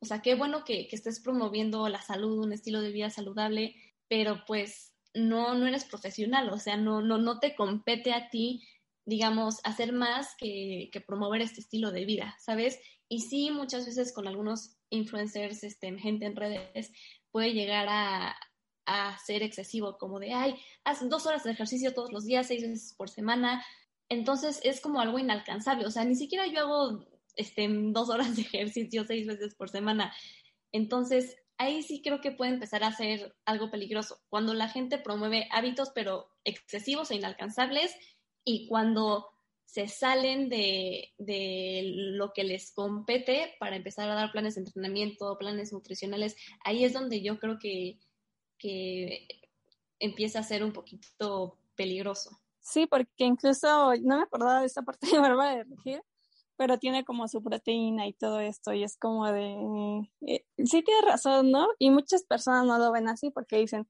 o 0.00 0.06
sea, 0.06 0.22
qué 0.22 0.34
bueno 0.34 0.64
que, 0.64 0.88
que 0.88 0.96
estés 0.96 1.20
promoviendo 1.20 1.88
la 1.88 2.00
salud, 2.02 2.44
un 2.44 2.52
estilo 2.52 2.80
de 2.80 2.92
vida 2.92 3.10
saludable, 3.10 3.74
pero 4.08 4.44
pues 4.46 4.94
no, 5.14 5.54
no 5.54 5.66
eres 5.66 5.84
profesional, 5.84 6.48
o 6.50 6.58
sea, 6.58 6.76
no, 6.76 7.02
no, 7.02 7.18
no 7.18 7.40
te 7.40 7.54
compete 7.54 8.12
a 8.12 8.30
ti, 8.30 8.62
digamos, 9.04 9.60
hacer 9.64 9.92
más 9.92 10.34
que, 10.36 10.90
que 10.92 11.00
promover 11.00 11.42
este 11.42 11.60
estilo 11.60 11.90
de 11.90 12.04
vida, 12.04 12.36
¿sabes? 12.38 12.78
Y 13.08 13.22
sí, 13.22 13.50
muchas 13.50 13.86
veces 13.86 14.12
con 14.12 14.28
algunos 14.28 14.76
influencers, 14.90 15.64
este, 15.64 15.96
gente 15.98 16.26
en 16.26 16.36
redes, 16.36 16.92
puede 17.30 17.52
llegar 17.52 17.86
a, 17.88 18.36
a 18.88 19.18
ser 19.18 19.42
excesivo, 19.42 19.98
como 19.98 20.18
de, 20.18 20.32
ay, 20.32 20.54
haz 20.84 21.06
dos 21.08 21.26
horas 21.26 21.44
de 21.44 21.52
ejercicio 21.52 21.94
todos 21.94 22.12
los 22.12 22.24
días, 22.24 22.46
seis 22.46 22.62
veces 22.62 22.94
por 22.96 23.10
semana. 23.10 23.64
Entonces 24.08 24.60
es 24.62 24.80
como 24.80 25.00
algo 25.00 25.18
inalcanzable, 25.18 25.86
o 25.86 25.90
sea, 25.90 26.04
ni 26.04 26.14
siquiera 26.14 26.46
yo 26.46 26.60
hago 26.60 27.06
este, 27.36 27.68
dos 27.68 28.08
horas 28.10 28.36
de 28.36 28.42
ejercicio 28.42 29.04
seis 29.06 29.26
veces 29.26 29.54
por 29.54 29.68
semana. 29.70 30.12
Entonces, 30.72 31.36
ahí 31.58 31.82
sí 31.82 32.02
creo 32.02 32.20
que 32.20 32.32
puede 32.32 32.52
empezar 32.52 32.84
a 32.84 32.92
ser 32.92 33.34
algo 33.44 33.70
peligroso, 33.70 34.18
cuando 34.28 34.54
la 34.54 34.68
gente 34.68 34.98
promueve 34.98 35.48
hábitos 35.50 35.90
pero 35.94 36.28
excesivos 36.44 37.10
e 37.10 37.16
inalcanzables 37.16 37.94
y 38.44 38.66
cuando 38.68 39.26
se 39.64 39.86
salen 39.86 40.48
de, 40.48 41.12
lo 41.18 42.32
que 42.32 42.44
les 42.44 42.72
compete 42.72 43.54
para 43.60 43.76
empezar 43.76 44.08
a 44.08 44.14
dar 44.14 44.32
planes 44.32 44.54
de 44.54 44.62
entrenamiento, 44.62 45.36
planes 45.36 45.74
nutricionales, 45.74 46.36
ahí 46.64 46.84
es 46.84 46.94
donde 46.94 47.20
yo 47.20 47.38
creo 47.38 47.58
que, 47.58 47.98
que 48.56 49.28
empieza 49.98 50.38
a 50.38 50.44
ser 50.44 50.64
un 50.64 50.72
poquito 50.72 51.58
peligroso. 51.76 52.40
Sí, 52.68 52.86
porque 52.86 53.24
incluso 53.24 53.94
no 54.02 54.18
me 54.18 54.24
acordaba 54.24 54.60
de 54.60 54.66
esta 54.66 54.82
parte 54.82 55.06
de 55.10 55.18
Barba 55.18 55.54
de 55.54 55.64
Regir, 55.64 56.02
pero 56.56 56.78
tiene 56.78 57.04
como 57.04 57.26
su 57.26 57.42
proteína 57.42 58.06
y 58.06 58.12
todo 58.12 58.40
esto 58.40 58.74
y 58.74 58.84
es 58.84 58.98
como 58.98 59.26
de, 59.32 59.56
eh, 60.26 60.44
sí 60.64 60.82
tiene 60.82 61.00
razón, 61.02 61.50
¿no? 61.50 61.68
Y 61.78 61.90
muchas 61.90 62.24
personas 62.24 62.66
no 62.66 62.78
lo 62.78 62.92
ven 62.92 63.08
así 63.08 63.30
porque 63.30 63.56
dicen, 63.58 63.88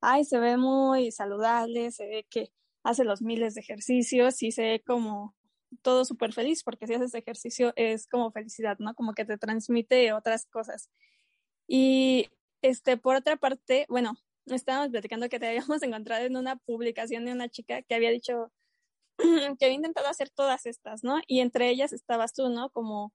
ay, 0.00 0.24
se 0.24 0.38
ve 0.40 0.56
muy 0.56 1.12
saludable, 1.12 1.90
se 1.90 2.06
ve 2.06 2.26
que 2.30 2.50
hace 2.82 3.04
los 3.04 3.20
miles 3.22 3.54
de 3.54 3.60
ejercicios 3.60 4.42
y 4.42 4.52
se 4.52 4.62
ve 4.62 4.82
como 4.86 5.34
todo 5.82 6.04
súper 6.06 6.32
feliz 6.32 6.62
porque 6.64 6.86
si 6.86 6.94
haces 6.94 7.14
ejercicio 7.14 7.74
es 7.76 8.06
como 8.06 8.32
felicidad, 8.32 8.78
¿no? 8.78 8.94
Como 8.94 9.12
que 9.14 9.26
te 9.26 9.38
transmite 9.38 10.14
otras 10.14 10.46
cosas. 10.46 10.90
Y 11.68 12.30
este, 12.62 12.96
por 12.96 13.16
otra 13.16 13.36
parte, 13.36 13.86
bueno, 13.90 14.16
estábamos 14.46 14.90
platicando 14.90 15.28
que 15.28 15.38
te 15.38 15.48
habíamos 15.48 15.82
encontrado 15.82 16.24
en 16.24 16.36
una 16.36 16.56
publicación 16.56 17.24
de 17.24 17.32
una 17.32 17.48
chica 17.48 17.82
que 17.82 17.94
había 17.94 18.10
dicho 18.10 18.52
que 19.58 19.64
había 19.64 19.76
intentado 19.76 20.08
hacer 20.08 20.30
todas 20.30 20.66
estas, 20.66 21.04
¿no? 21.04 21.20
Y 21.26 21.40
entre 21.40 21.68
ellas 21.70 21.92
estabas 21.92 22.34
tú, 22.34 22.48
¿no? 22.48 22.70
Como, 22.70 23.12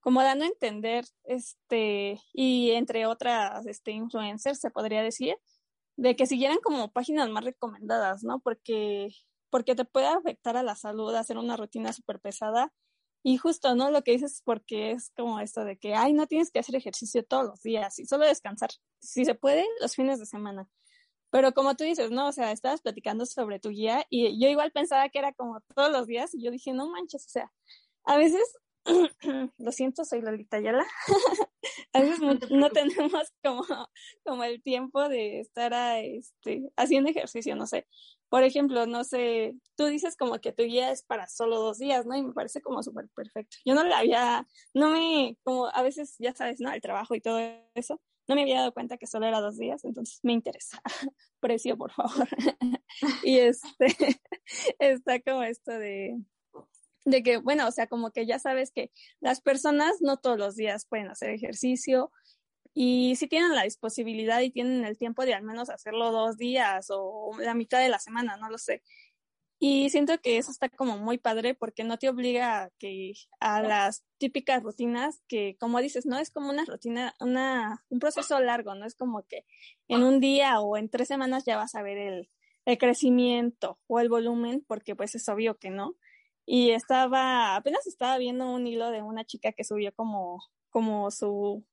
como 0.00 0.22
dando 0.22 0.44
a 0.44 0.48
entender, 0.48 1.04
este, 1.24 2.20
y 2.32 2.72
entre 2.72 3.06
otras, 3.06 3.66
este, 3.66 3.92
influencers, 3.92 4.60
se 4.60 4.70
podría 4.70 5.02
decir, 5.02 5.36
de 5.96 6.16
que 6.16 6.26
siguieran 6.26 6.58
como 6.62 6.90
páginas 6.92 7.28
más 7.30 7.44
recomendadas, 7.44 8.22
¿no? 8.24 8.40
Porque, 8.40 9.10
porque 9.50 9.74
te 9.74 9.84
puede 9.84 10.06
afectar 10.06 10.56
a 10.56 10.62
la 10.62 10.76
salud 10.76 11.14
hacer 11.14 11.38
una 11.38 11.56
rutina 11.56 11.92
súper 11.92 12.20
pesada. 12.20 12.72
Y 13.28 13.38
justo, 13.38 13.74
¿no? 13.74 13.90
Lo 13.90 14.04
que 14.04 14.12
dices 14.12 14.34
es 14.34 14.42
porque 14.42 14.92
es 14.92 15.10
como 15.16 15.40
esto 15.40 15.64
de 15.64 15.76
que, 15.76 15.96
ay, 15.96 16.12
no 16.12 16.28
tienes 16.28 16.52
que 16.52 16.60
hacer 16.60 16.76
ejercicio 16.76 17.24
todos 17.24 17.44
los 17.44 17.60
días 17.60 17.98
y 17.98 18.06
solo 18.06 18.24
descansar, 18.24 18.70
si 19.00 19.24
se 19.24 19.34
puede, 19.34 19.66
los 19.80 19.96
fines 19.96 20.20
de 20.20 20.26
semana. 20.26 20.68
Pero 21.30 21.52
como 21.52 21.74
tú 21.74 21.82
dices, 21.82 22.12
¿no? 22.12 22.28
O 22.28 22.32
sea, 22.32 22.52
estabas 22.52 22.82
platicando 22.82 23.26
sobre 23.26 23.58
tu 23.58 23.70
guía 23.70 24.06
y 24.10 24.40
yo 24.40 24.48
igual 24.48 24.70
pensaba 24.70 25.08
que 25.08 25.18
era 25.18 25.32
como 25.32 25.60
todos 25.74 25.90
los 25.90 26.06
días 26.06 26.34
y 26.34 26.44
yo 26.44 26.52
dije, 26.52 26.72
no 26.72 26.88
manches, 26.88 27.26
o 27.26 27.28
sea, 27.28 27.52
a 28.04 28.16
veces, 28.16 28.44
lo 29.58 29.72
siento, 29.72 30.04
soy 30.04 30.22
Lolita 30.22 30.60
Yala, 30.60 30.86
a 31.92 32.00
veces 32.00 32.20
no 32.50 32.70
tenemos 32.70 33.32
como, 33.44 33.64
como 34.24 34.44
el 34.44 34.62
tiempo 34.62 35.08
de 35.08 35.40
estar 35.40 35.74
a, 35.74 36.00
este, 36.00 36.70
haciendo 36.76 37.10
ejercicio, 37.10 37.56
no 37.56 37.66
sé. 37.66 37.86
Por 38.28 38.42
ejemplo, 38.42 38.86
no 38.86 39.04
sé, 39.04 39.54
tú 39.76 39.86
dices 39.86 40.16
como 40.16 40.40
que 40.40 40.52
tu 40.52 40.64
guía 40.64 40.90
es 40.90 41.04
para 41.04 41.28
solo 41.28 41.60
dos 41.60 41.78
días, 41.78 42.06
¿no? 42.06 42.16
Y 42.16 42.22
me 42.22 42.32
parece 42.32 42.60
como 42.60 42.82
súper 42.82 43.08
perfecto. 43.14 43.56
Yo 43.64 43.74
no 43.74 43.84
la 43.84 43.98
había, 43.98 44.46
no 44.74 44.90
me, 44.90 45.36
como 45.44 45.68
a 45.68 45.82
veces, 45.82 46.16
ya 46.18 46.34
sabes, 46.34 46.60
¿no? 46.60 46.72
El 46.72 46.80
trabajo 46.80 47.14
y 47.14 47.20
todo 47.20 47.38
eso 47.74 48.00
no 48.28 48.34
me 48.34 48.42
había 48.42 48.58
dado 48.58 48.72
cuenta 48.72 48.98
que 48.98 49.06
solo 49.06 49.26
era 49.26 49.40
dos 49.40 49.56
días, 49.56 49.84
entonces 49.84 50.18
me 50.22 50.32
interesa. 50.32 50.80
Precio, 51.40 51.76
por 51.76 51.92
favor. 51.92 52.28
y 53.22 53.38
este, 53.38 53.86
está 54.78 55.20
como 55.20 55.42
esto 55.42 55.72
de, 55.72 56.18
de 57.06 57.22
que, 57.22 57.38
bueno, 57.38 57.66
o 57.66 57.70
sea, 57.70 57.86
como 57.86 58.10
que 58.10 58.26
ya 58.26 58.38
sabes 58.38 58.72
que 58.72 58.90
las 59.20 59.40
personas 59.40 59.96
no 60.00 60.18
todos 60.18 60.38
los 60.38 60.56
días 60.56 60.86
pueden 60.86 61.08
hacer 61.08 61.30
ejercicio 61.30 62.10
y 62.74 63.16
si 63.16 63.28
tienen 63.28 63.54
la 63.54 63.62
disponibilidad 63.62 64.40
y 64.42 64.50
tienen 64.50 64.84
el 64.84 64.98
tiempo 64.98 65.24
de 65.24 65.32
al 65.32 65.42
menos 65.42 65.70
hacerlo 65.70 66.10
dos 66.12 66.36
días 66.36 66.88
o 66.90 67.30
la 67.40 67.54
mitad 67.54 67.80
de 67.80 67.88
la 67.88 68.00
semana, 68.00 68.36
no 68.36 68.50
lo 68.50 68.58
sé. 68.58 68.82
Y 69.58 69.88
siento 69.88 70.20
que 70.20 70.36
eso 70.36 70.50
está 70.50 70.68
como 70.68 70.98
muy 70.98 71.16
padre 71.16 71.54
porque 71.54 71.84
no 71.84 71.96
te 71.96 72.10
obliga 72.10 72.64
a 72.64 72.70
que 72.78 73.12
a 73.40 73.62
las 73.62 74.04
típicas 74.18 74.62
rutinas 74.62 75.22
que, 75.28 75.56
como 75.58 75.80
dices, 75.80 76.04
no 76.04 76.18
es 76.18 76.30
como 76.30 76.50
una 76.50 76.66
rutina, 76.66 77.14
una, 77.20 77.82
un 77.88 77.98
proceso 77.98 78.38
largo, 78.40 78.74
no 78.74 78.84
es 78.84 78.94
como 78.94 79.22
que 79.22 79.46
en 79.88 80.02
un 80.02 80.20
día 80.20 80.60
o 80.60 80.76
en 80.76 80.90
tres 80.90 81.08
semanas 81.08 81.44
ya 81.46 81.56
vas 81.56 81.74
a 81.74 81.82
ver 81.82 81.96
el, 81.96 82.28
el 82.66 82.76
crecimiento 82.76 83.78
o 83.86 84.00
el 84.00 84.10
volumen, 84.10 84.62
porque 84.66 84.94
pues 84.94 85.14
es 85.14 85.26
obvio 85.30 85.56
que 85.56 85.70
no. 85.70 85.96
Y 86.46 86.70
estaba, 86.70 87.56
apenas 87.56 87.86
estaba 87.86 88.16
viendo 88.18 88.50
un 88.50 88.66
hilo 88.66 88.90
de 88.90 89.02
una 89.02 89.24
chica 89.24 89.52
que 89.52 89.64
subió 89.64 89.92
como, 89.94 90.42
como 90.70 91.10
su, 91.10 91.64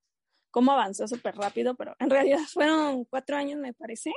cómo 0.51 0.71
avanzó 0.71 1.07
súper 1.07 1.35
rápido, 1.35 1.75
pero 1.75 1.95
en 1.99 2.09
realidad 2.09 2.39
fueron 2.53 3.05
cuatro 3.05 3.37
años, 3.37 3.59
me 3.59 3.73
parece, 3.73 4.11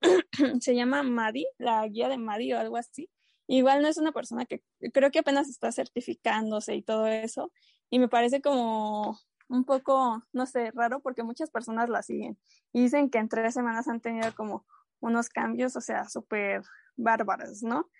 se 0.60 0.74
llama 0.74 1.02
Maddie, 1.02 1.46
la 1.58 1.86
guía 1.86 2.08
de 2.08 2.18
Maddie 2.18 2.54
o 2.54 2.58
algo 2.58 2.76
así. 2.76 3.10
Igual 3.46 3.82
no 3.82 3.88
es 3.88 3.98
una 3.98 4.12
persona 4.12 4.46
que 4.46 4.62
creo 4.92 5.10
que 5.10 5.18
apenas 5.18 5.48
está 5.48 5.70
certificándose 5.72 6.74
y 6.74 6.82
todo 6.82 7.06
eso. 7.06 7.52
Y 7.90 7.98
me 7.98 8.08
parece 8.08 8.40
como 8.40 9.18
un 9.48 9.64
poco, 9.64 10.22
no 10.32 10.46
sé, 10.46 10.70
raro 10.72 11.00
porque 11.00 11.22
muchas 11.22 11.50
personas 11.50 11.90
la 11.90 12.02
siguen 12.02 12.38
y 12.72 12.82
dicen 12.82 13.10
que 13.10 13.18
en 13.18 13.28
tres 13.28 13.52
semanas 13.52 13.88
han 13.88 14.00
tenido 14.00 14.34
como 14.34 14.64
unos 15.00 15.28
cambios, 15.28 15.76
o 15.76 15.80
sea, 15.80 16.08
súper 16.08 16.62
bárbaros, 16.96 17.62
¿no? 17.62 17.90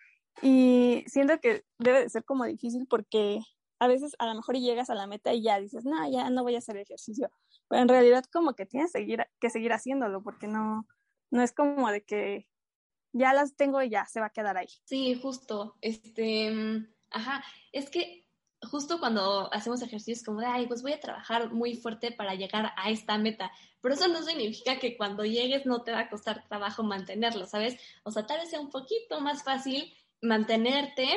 Y 0.41 1.05
siento 1.07 1.39
que 1.41 1.65
debe 1.79 2.03
de 2.03 2.11
ser 2.11 2.25
como 2.25 2.45
difícil 2.45 2.87
porque 2.89 3.41
a 3.79 3.89
veces 3.89 4.15
a 4.19 4.27
lo 4.27 4.35
mejor 4.35 4.57
llegas 4.57 4.91
a 4.91 4.95
la 4.95 5.07
meta 5.07 5.35
y 5.35 5.43
ya 5.43 5.61
dices, 5.61 5.85
no, 5.85 6.09
ya 6.09 6.31
no 6.31 6.43
voy 6.43 6.55
a 6.55 6.59
hacer 6.59 6.77
ejercicio. 6.77 7.31
Pero 7.69 7.83
en 7.83 7.89
realidad 7.89 8.25
como 8.33 8.55
que 8.55 8.65
tienes 8.65 8.93
que 8.93 9.01
seguir, 9.01 9.27
que 9.41 9.51
seguir 9.51 9.73
haciéndolo 9.73 10.23
porque 10.23 10.47
no, 10.47 10.87
no 11.31 11.43
es 11.43 11.53
como 11.53 11.91
de 11.91 12.05
que 12.05 12.49
ya 13.13 13.35
las 13.35 13.57
tengo 13.57 13.83
y 13.83 13.91
ya 13.91 14.07
se 14.07 14.21
va 14.21 14.27
a 14.27 14.31
quedar 14.31 14.57
ahí. 14.57 14.69
Sí, 14.85 15.19
justo. 15.21 15.77
Este, 15.81 16.51
mm, 16.51 16.87
ajá, 17.11 17.45
es 17.73 17.91
que 17.91 18.23
justo 18.63 19.01
cuando 19.01 19.53
hacemos 19.53 19.83
ejercicio 19.83 20.15
es 20.15 20.25
como 20.25 20.41
de, 20.41 20.47
ay, 20.47 20.67
pues 20.67 20.83
voy 20.83 20.93
a 20.93 21.01
trabajar 21.01 21.53
muy 21.53 21.75
fuerte 21.75 22.13
para 22.13 22.35
llegar 22.35 22.73
a 22.77 22.91
esta 22.91 23.19
meta. 23.19 23.51
Pero 23.81 23.95
eso 23.95 24.09
no 24.09 24.23
significa 24.23 24.79
que 24.79 24.97
cuando 24.97 25.25
llegues 25.25 25.67
no 25.67 25.83
te 25.83 25.93
va 25.93 26.01
a 26.01 26.09
costar 26.09 26.47
trabajo 26.49 26.83
mantenerlo, 26.83 27.47
¿sabes? 27.47 27.77
O 28.05 28.11
sea, 28.11 28.27
tal 28.27 28.39
vez 28.39 28.51
sea 28.51 28.61
un 28.61 28.71
poquito 28.71 29.21
más 29.21 29.43
fácil 29.43 29.93
mantenerte 30.23 31.09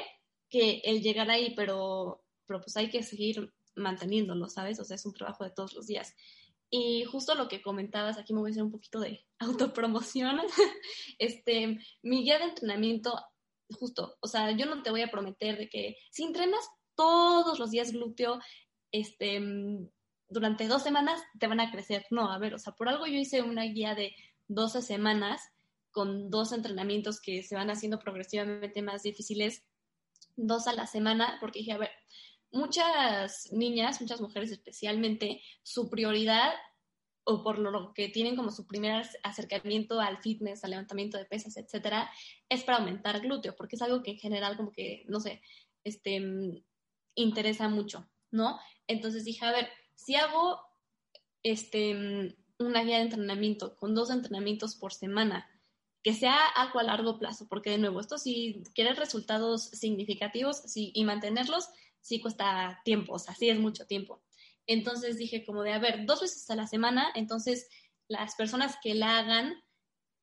que 0.49 0.81
el 0.83 1.01
llegar 1.01 1.29
ahí, 1.29 1.53
pero, 1.55 2.23
pero 2.45 2.59
pues 2.61 2.75
hay 2.77 2.89
que 2.89 3.03
seguir 3.03 3.53
manteniéndolo, 3.75 4.49
¿sabes? 4.49 4.79
O 4.79 4.83
sea, 4.83 4.95
es 4.95 5.05
un 5.05 5.13
trabajo 5.13 5.43
de 5.43 5.51
todos 5.51 5.73
los 5.73 5.87
días. 5.87 6.13
Y 6.69 7.05
justo 7.05 7.35
lo 7.35 7.47
que 7.47 7.61
comentabas, 7.61 8.17
aquí 8.17 8.33
me 8.33 8.39
voy 8.39 8.49
a 8.49 8.51
hacer 8.51 8.63
un 8.63 8.71
poquito 8.71 8.99
de 8.99 9.25
autopromoción. 9.39 10.41
este, 11.19 11.79
mi 12.01 12.23
guía 12.23 12.39
de 12.39 12.45
entrenamiento, 12.45 13.17
justo, 13.69 14.17
o 14.19 14.27
sea, 14.27 14.51
yo 14.51 14.65
no 14.65 14.81
te 14.81 14.91
voy 14.91 15.01
a 15.01 15.11
prometer 15.11 15.57
de 15.57 15.69
que 15.69 15.97
si 16.11 16.23
entrenas 16.23 16.67
todos 16.95 17.59
los 17.59 17.71
días 17.71 17.91
glúteo, 17.91 18.39
este, 18.91 19.41
durante 20.29 20.67
dos 20.67 20.83
semanas 20.83 21.21
te 21.39 21.47
van 21.47 21.59
a 21.59 21.71
crecer. 21.71 22.05
No, 22.09 22.31
a 22.31 22.39
ver, 22.39 22.53
o 22.53 22.59
sea, 22.59 22.73
por 22.73 22.89
algo 22.89 23.05
yo 23.05 23.17
hice 23.17 23.41
una 23.41 23.63
guía 23.63 23.95
de 23.95 24.15
12 24.47 24.81
semanas 24.81 25.41
con 25.95 26.29
dos 26.29 26.51
entrenamientos 26.51 27.21
que 27.21 27.41
se 27.41 27.55
van 27.55 27.69
haciendo 27.69 27.99
progresivamente 27.99 28.81
más 28.81 29.03
difíciles, 29.03 29.63
dos 30.35 30.67
a 30.67 30.73
la 30.73 30.87
semana, 30.87 31.37
porque 31.39 31.59
dije, 31.59 31.71
a 31.71 31.77
ver, 31.77 31.91
muchas 32.51 33.49
niñas, 33.53 34.01
muchas 34.01 34.19
mujeres 34.19 34.51
especialmente, 34.51 35.41
su 35.63 35.89
prioridad 35.89 36.53
o 37.23 37.41
por 37.43 37.59
lo 37.59 37.93
que 37.93 38.09
tienen 38.09 38.35
como 38.35 38.51
su 38.51 38.67
primer 38.67 39.07
acercamiento 39.23 40.01
al 40.01 40.17
fitness, 40.17 40.65
al 40.65 40.71
levantamiento 40.71 41.17
de 41.17 41.23
pesas, 41.23 41.55
etcétera, 41.55 42.11
es 42.49 42.65
para 42.65 42.79
aumentar 42.79 43.21
glúteo, 43.21 43.55
porque 43.55 43.77
es 43.77 43.81
algo 43.81 44.03
que 44.03 44.11
en 44.11 44.19
general 44.19 44.57
como 44.57 44.73
que, 44.73 45.05
no 45.07 45.21
sé, 45.21 45.41
este, 45.85 46.21
interesa 47.15 47.69
mucho, 47.69 48.05
¿no? 48.31 48.59
Entonces 48.85 49.23
dije, 49.23 49.45
a 49.45 49.53
ver, 49.53 49.69
si 49.93 50.15
hago 50.15 50.59
este, 51.41 52.35
una 52.59 52.83
guía 52.83 52.97
de 52.97 53.03
entrenamiento 53.03 53.77
con 53.77 53.95
dos 53.95 54.09
entrenamientos 54.09 54.75
por 54.75 54.91
semana, 54.93 55.49
que 56.05 56.13
sea 56.13 56.45
algo 56.49 56.79
a 56.79 56.83
largo 56.83 57.17
plazo, 57.17 57.47
porque 57.49 57.71
de 57.71 57.79
nuevo, 57.79 57.99
esto 57.99 58.19
si 58.19 58.61
quieres 58.75 58.99
resultados 58.99 59.63
significativos 59.63 60.57
sí, 60.57 60.91
y 60.93 61.03
mantenerlos, 61.03 61.67
sí 61.99 62.21
cuesta 62.21 62.79
tiempo, 62.85 63.13
o 63.13 63.17
sea, 63.17 63.33
sí 63.33 63.49
es 63.49 63.59
mucho 63.59 63.87
tiempo. 63.87 64.21
Entonces 64.67 65.17
dije 65.17 65.43
como 65.43 65.63
de, 65.63 65.73
a 65.73 65.79
ver, 65.79 66.05
dos 66.05 66.21
veces 66.21 66.47
a 66.51 66.55
la 66.55 66.67
semana, 66.67 67.07
entonces 67.15 67.67
las 68.07 68.35
personas 68.35 68.77
que 68.83 68.93
la 68.93 69.17
hagan 69.17 69.55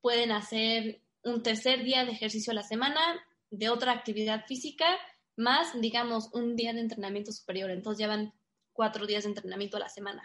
pueden 0.00 0.30
hacer 0.30 1.02
un 1.24 1.42
tercer 1.42 1.82
día 1.82 2.04
de 2.04 2.12
ejercicio 2.12 2.52
a 2.52 2.54
la 2.54 2.62
semana, 2.62 3.00
de 3.50 3.68
otra 3.68 3.90
actividad 3.90 4.46
física, 4.46 4.86
más, 5.36 5.80
digamos, 5.80 6.32
un 6.32 6.54
día 6.54 6.72
de 6.72 6.78
entrenamiento 6.78 7.32
superior. 7.32 7.72
Entonces 7.72 7.98
llevan 7.98 8.32
cuatro 8.72 9.04
días 9.04 9.24
de 9.24 9.30
entrenamiento 9.30 9.78
a 9.78 9.80
la 9.80 9.88
semana. 9.88 10.22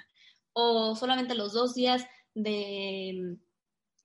O 0.53 0.95
solamente 0.95 1.33
los 1.33 1.53
dos 1.53 1.73
días 1.73 2.05
de 2.35 3.39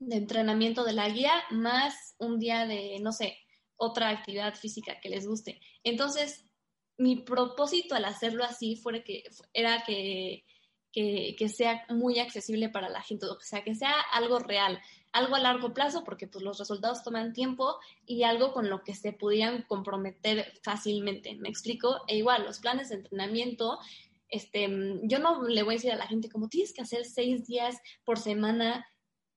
de 0.09 0.17
entrenamiento 0.17 0.85
de 0.85 0.93
la 0.93 1.09
guía 1.09 1.33
más 1.51 2.15
un 2.19 2.39
día 2.39 2.67
de, 2.67 2.99
no 3.01 3.13
sé, 3.13 3.39
otra 3.77 4.11
actividad 4.11 4.55
física 4.55 5.01
que 5.01 5.09
les 5.09 5.27
guste. 5.27 5.61
Entonces, 5.83 6.45
mi 6.99 7.17
propósito 7.17 7.95
al 7.95 8.05
hacerlo 8.05 8.45
así 8.45 8.77
fue 8.77 9.03
que, 9.03 9.25
era 9.53 9.83
que, 9.85 10.45
que, 10.93 11.49
sea 11.49 11.85
muy 11.89 12.19
accesible 12.19 12.69
para 12.69 12.89
la 12.89 13.03
gente, 13.03 13.27
o 13.27 13.39
sea, 13.41 13.65
que 13.65 13.75
sea 13.75 13.95
algo 14.13 14.39
real, 14.39 14.81
algo 15.13 15.35
a 15.35 15.41
largo 15.41 15.75
plazo, 15.75 16.05
porque 16.05 16.29
pues 16.29 16.45
los 16.45 16.59
resultados 16.59 17.03
toman 17.03 17.33
tiempo 17.33 17.77
y 18.07 18.23
algo 18.23 18.53
con 18.53 18.71
lo 18.71 18.83
que 18.85 18.95
se 18.95 19.13
pudieran 19.13 19.63
comprometer 19.63 20.53
fácilmente. 20.63 21.35
¿Me 21.37 21.49
explico? 21.49 22.03
E 22.09 22.17
igual, 22.17 22.45
los 22.45 22.61
planes 22.61 22.91
de 22.91 22.97
entrenamiento 22.97 23.79
este, 24.33 24.67
yo 25.03 25.19
no 25.19 25.43
le 25.43 25.63
voy 25.63 25.75
a 25.75 25.77
decir 25.77 25.93
a 25.93 25.97
la 25.97 26.07
gente 26.07 26.31
como 26.31 26.49
tienes 26.49 26.73
que 26.73 26.81
hacer 26.81 27.05
seis 27.05 27.47
días 27.47 27.77
por 28.03 28.19
semana 28.19 28.87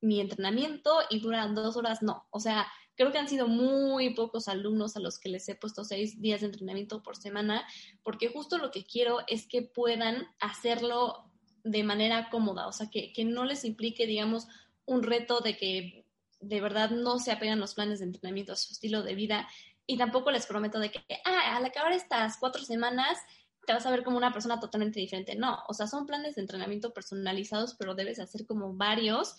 mi 0.05 0.21
entrenamiento 0.21 0.99
y 1.09 1.19
duran 1.19 1.55
dos 1.55 1.75
horas, 1.77 2.03
no. 2.03 2.27
O 2.29 2.39
sea, 2.39 2.67
creo 2.95 3.11
que 3.11 3.17
han 3.17 3.27
sido 3.27 3.47
muy 3.47 4.13
pocos 4.13 4.47
alumnos 4.47 4.95
a 4.95 4.99
los 4.99 5.19
que 5.19 5.29
les 5.29 5.49
he 5.49 5.55
puesto 5.55 5.83
seis 5.83 6.21
días 6.21 6.41
de 6.41 6.47
entrenamiento 6.47 7.01
por 7.01 7.17
semana, 7.17 7.65
porque 8.03 8.29
justo 8.29 8.57
lo 8.57 8.69
que 8.69 8.85
quiero 8.85 9.19
es 9.27 9.47
que 9.47 9.63
puedan 9.63 10.27
hacerlo 10.39 11.31
de 11.63 11.83
manera 11.83 12.29
cómoda, 12.29 12.67
o 12.67 12.71
sea, 12.71 12.89
que, 12.91 13.11
que 13.13 13.25
no 13.25 13.45
les 13.45 13.65
implique, 13.65 14.05
digamos, 14.05 14.47
un 14.85 15.01
reto 15.01 15.39
de 15.39 15.57
que 15.57 16.05
de 16.39 16.61
verdad 16.61 16.91
no 16.91 17.17
se 17.17 17.31
apegan 17.31 17.59
los 17.59 17.73
planes 17.73 17.99
de 17.99 18.05
entrenamiento 18.05 18.53
a 18.53 18.55
su 18.55 18.71
estilo 18.71 19.01
de 19.01 19.15
vida 19.15 19.47
y 19.87 19.97
tampoco 19.97 20.29
les 20.29 20.45
prometo 20.45 20.79
de 20.79 20.91
que, 20.91 21.03
ah, 21.25 21.57
al 21.57 21.65
acabar 21.65 21.93
estas 21.93 22.37
cuatro 22.37 22.63
semanas 22.63 23.17
te 23.65 23.73
vas 23.73 23.85
a 23.87 23.89
ver 23.89 24.03
como 24.03 24.17
una 24.17 24.31
persona 24.31 24.59
totalmente 24.59 24.99
diferente. 24.99 25.35
No, 25.35 25.63
o 25.67 25.73
sea, 25.73 25.87
son 25.87 26.05
planes 26.05 26.35
de 26.35 26.41
entrenamiento 26.41 26.93
personalizados, 26.93 27.73
pero 27.73 27.95
debes 27.95 28.19
hacer 28.19 28.45
como 28.45 28.75
varios 28.75 29.35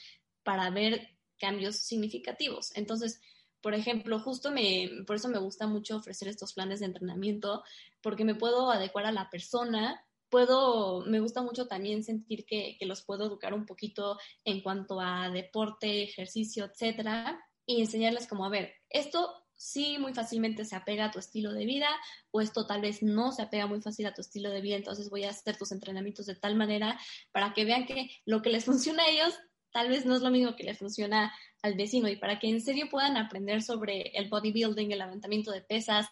para 0.46 0.70
ver 0.70 1.09
cambios 1.40 1.74
significativos. 1.74 2.70
Entonces, 2.76 3.20
por 3.61 3.74
ejemplo, 3.74 4.20
justo 4.20 4.52
me, 4.52 4.88
por 5.09 5.16
eso 5.16 5.28
me 5.28 5.40
gusta 5.40 5.66
mucho 5.66 5.96
ofrecer 5.96 6.28
estos 6.28 6.54
planes 6.54 6.78
de 6.78 6.87
entrenamiento, 6.87 7.64
porque 8.00 8.24
me 8.24 8.37
puedo 8.37 8.70
adecuar 8.70 9.06
a 9.06 9.12
la 9.12 9.28
persona, 9.28 10.00
puedo, 10.28 11.04
me 11.04 11.18
gusta 11.18 11.42
mucho 11.42 11.66
también 11.66 12.04
sentir 12.04 12.46
que, 12.46 12.76
que 12.78 12.87
los 12.87 13.02
puedo 13.02 13.26
educar 13.26 13.54
un 13.54 13.66
poquito 13.66 14.18
en 14.44 14.62
cuanto 14.62 15.00
a 15.00 15.30
deporte, 15.30 16.04
ejercicio, 16.04 16.66
etcétera, 16.66 17.40
y 17.66 17.80
enseñarles 17.80 18.28
como, 18.28 18.44
a 18.44 18.48
ver, 18.48 18.72
esto 18.88 19.35
sí 19.56 19.98
muy 19.98 20.14
fácilmente 20.14 20.64
se 20.64 20.76
apega 20.76 21.06
a 21.06 21.11
tu 21.11 21.18
estilo 21.18 21.52
de 21.52 21.64
vida 21.64 21.88
o 22.30 22.40
esto 22.40 22.66
tal 22.66 22.82
vez 22.82 23.02
no 23.02 23.32
se 23.32 23.42
apega 23.42 23.66
muy 23.66 23.80
fácil 23.80 24.06
a 24.06 24.14
tu 24.14 24.20
estilo 24.20 24.50
de 24.50 24.61
vida, 24.61 24.76
entonces 24.76 25.11
voy 25.11 25.24
a 25.24 25.30
hacer 25.30 25.56
tus 25.56 25.72
entrenamientos 25.72 26.26
de 26.26 26.37
tal 26.37 26.54
manera 26.54 27.00
para 27.32 27.52
que 27.52 27.64
vean 27.64 27.85
que 27.85 28.11
lo 28.24 28.42
que 28.42 28.50
les 28.50 28.64
funciona 28.66 29.02
a 29.02 29.09
ellos 29.09 29.35
tal 29.76 29.90
vez 29.90 30.06
no 30.06 30.16
es 30.16 30.22
lo 30.22 30.30
mismo 30.30 30.56
que 30.56 30.64
le 30.64 30.74
funciona 30.74 31.34
al 31.60 31.74
vecino 31.74 32.08
y 32.08 32.16
para 32.16 32.38
que 32.38 32.48
en 32.48 32.62
serio 32.62 32.88
puedan 32.90 33.18
aprender 33.18 33.62
sobre 33.62 34.10
el 34.14 34.30
bodybuilding, 34.30 34.90
el 34.90 35.00
levantamiento 35.00 35.50
de 35.50 35.60
pesas, 35.60 36.06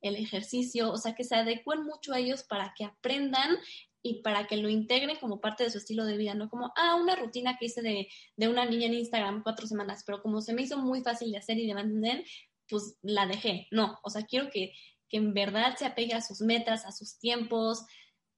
el 0.00 0.16
ejercicio, 0.16 0.90
o 0.90 0.96
sea, 0.96 1.14
que 1.14 1.24
se 1.24 1.34
adecuen 1.34 1.84
mucho 1.84 2.14
a 2.14 2.18
ellos 2.18 2.44
para 2.44 2.72
que 2.74 2.86
aprendan 2.86 3.58
y 4.02 4.22
para 4.22 4.46
que 4.46 4.56
lo 4.56 4.70
integren 4.70 5.16
como 5.16 5.38
parte 5.38 5.64
de 5.64 5.70
su 5.70 5.76
estilo 5.76 6.06
de 6.06 6.16
vida, 6.16 6.32
no 6.32 6.48
como, 6.48 6.72
ah, 6.76 6.94
una 6.94 7.14
rutina 7.14 7.58
que 7.58 7.66
hice 7.66 7.82
de, 7.82 8.08
de 8.36 8.48
una 8.48 8.64
niña 8.64 8.86
en 8.86 8.94
Instagram 8.94 9.42
cuatro 9.42 9.66
semanas, 9.66 10.02
pero 10.06 10.22
como 10.22 10.40
se 10.40 10.54
me 10.54 10.62
hizo 10.62 10.78
muy 10.78 11.02
fácil 11.02 11.30
de 11.30 11.36
hacer 11.36 11.58
y 11.58 11.66
de 11.66 11.74
mantener, 11.74 12.24
pues 12.70 12.96
la 13.02 13.26
dejé. 13.26 13.68
No, 13.70 13.98
o 14.02 14.08
sea, 14.08 14.22
quiero 14.22 14.48
que, 14.48 14.72
que 15.10 15.18
en 15.18 15.34
verdad 15.34 15.76
se 15.76 15.84
apegue 15.84 16.14
a 16.14 16.22
sus 16.22 16.40
metas, 16.40 16.86
a 16.86 16.92
sus 16.92 17.18
tiempos, 17.18 17.84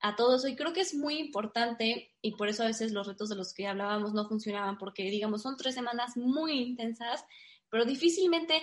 a 0.02 0.16
todo 0.16 0.36
eso. 0.36 0.48
Y 0.48 0.56
creo 0.56 0.72
que 0.72 0.80
es 0.80 0.94
muy 0.94 1.18
importante 1.18 2.12
y 2.20 2.32
por 2.32 2.48
eso 2.48 2.64
a 2.64 2.66
veces 2.66 2.92
los 2.92 3.06
retos 3.06 3.28
de 3.28 3.36
los 3.36 3.54
que 3.54 3.66
hablábamos 3.66 4.12
no 4.12 4.28
funcionaban 4.28 4.76
porque, 4.76 5.04
digamos, 5.04 5.42
son 5.42 5.56
tres 5.56 5.74
semanas 5.74 6.16
muy 6.16 6.60
intensas, 6.60 7.24
pero 7.70 7.84
difícilmente 7.84 8.62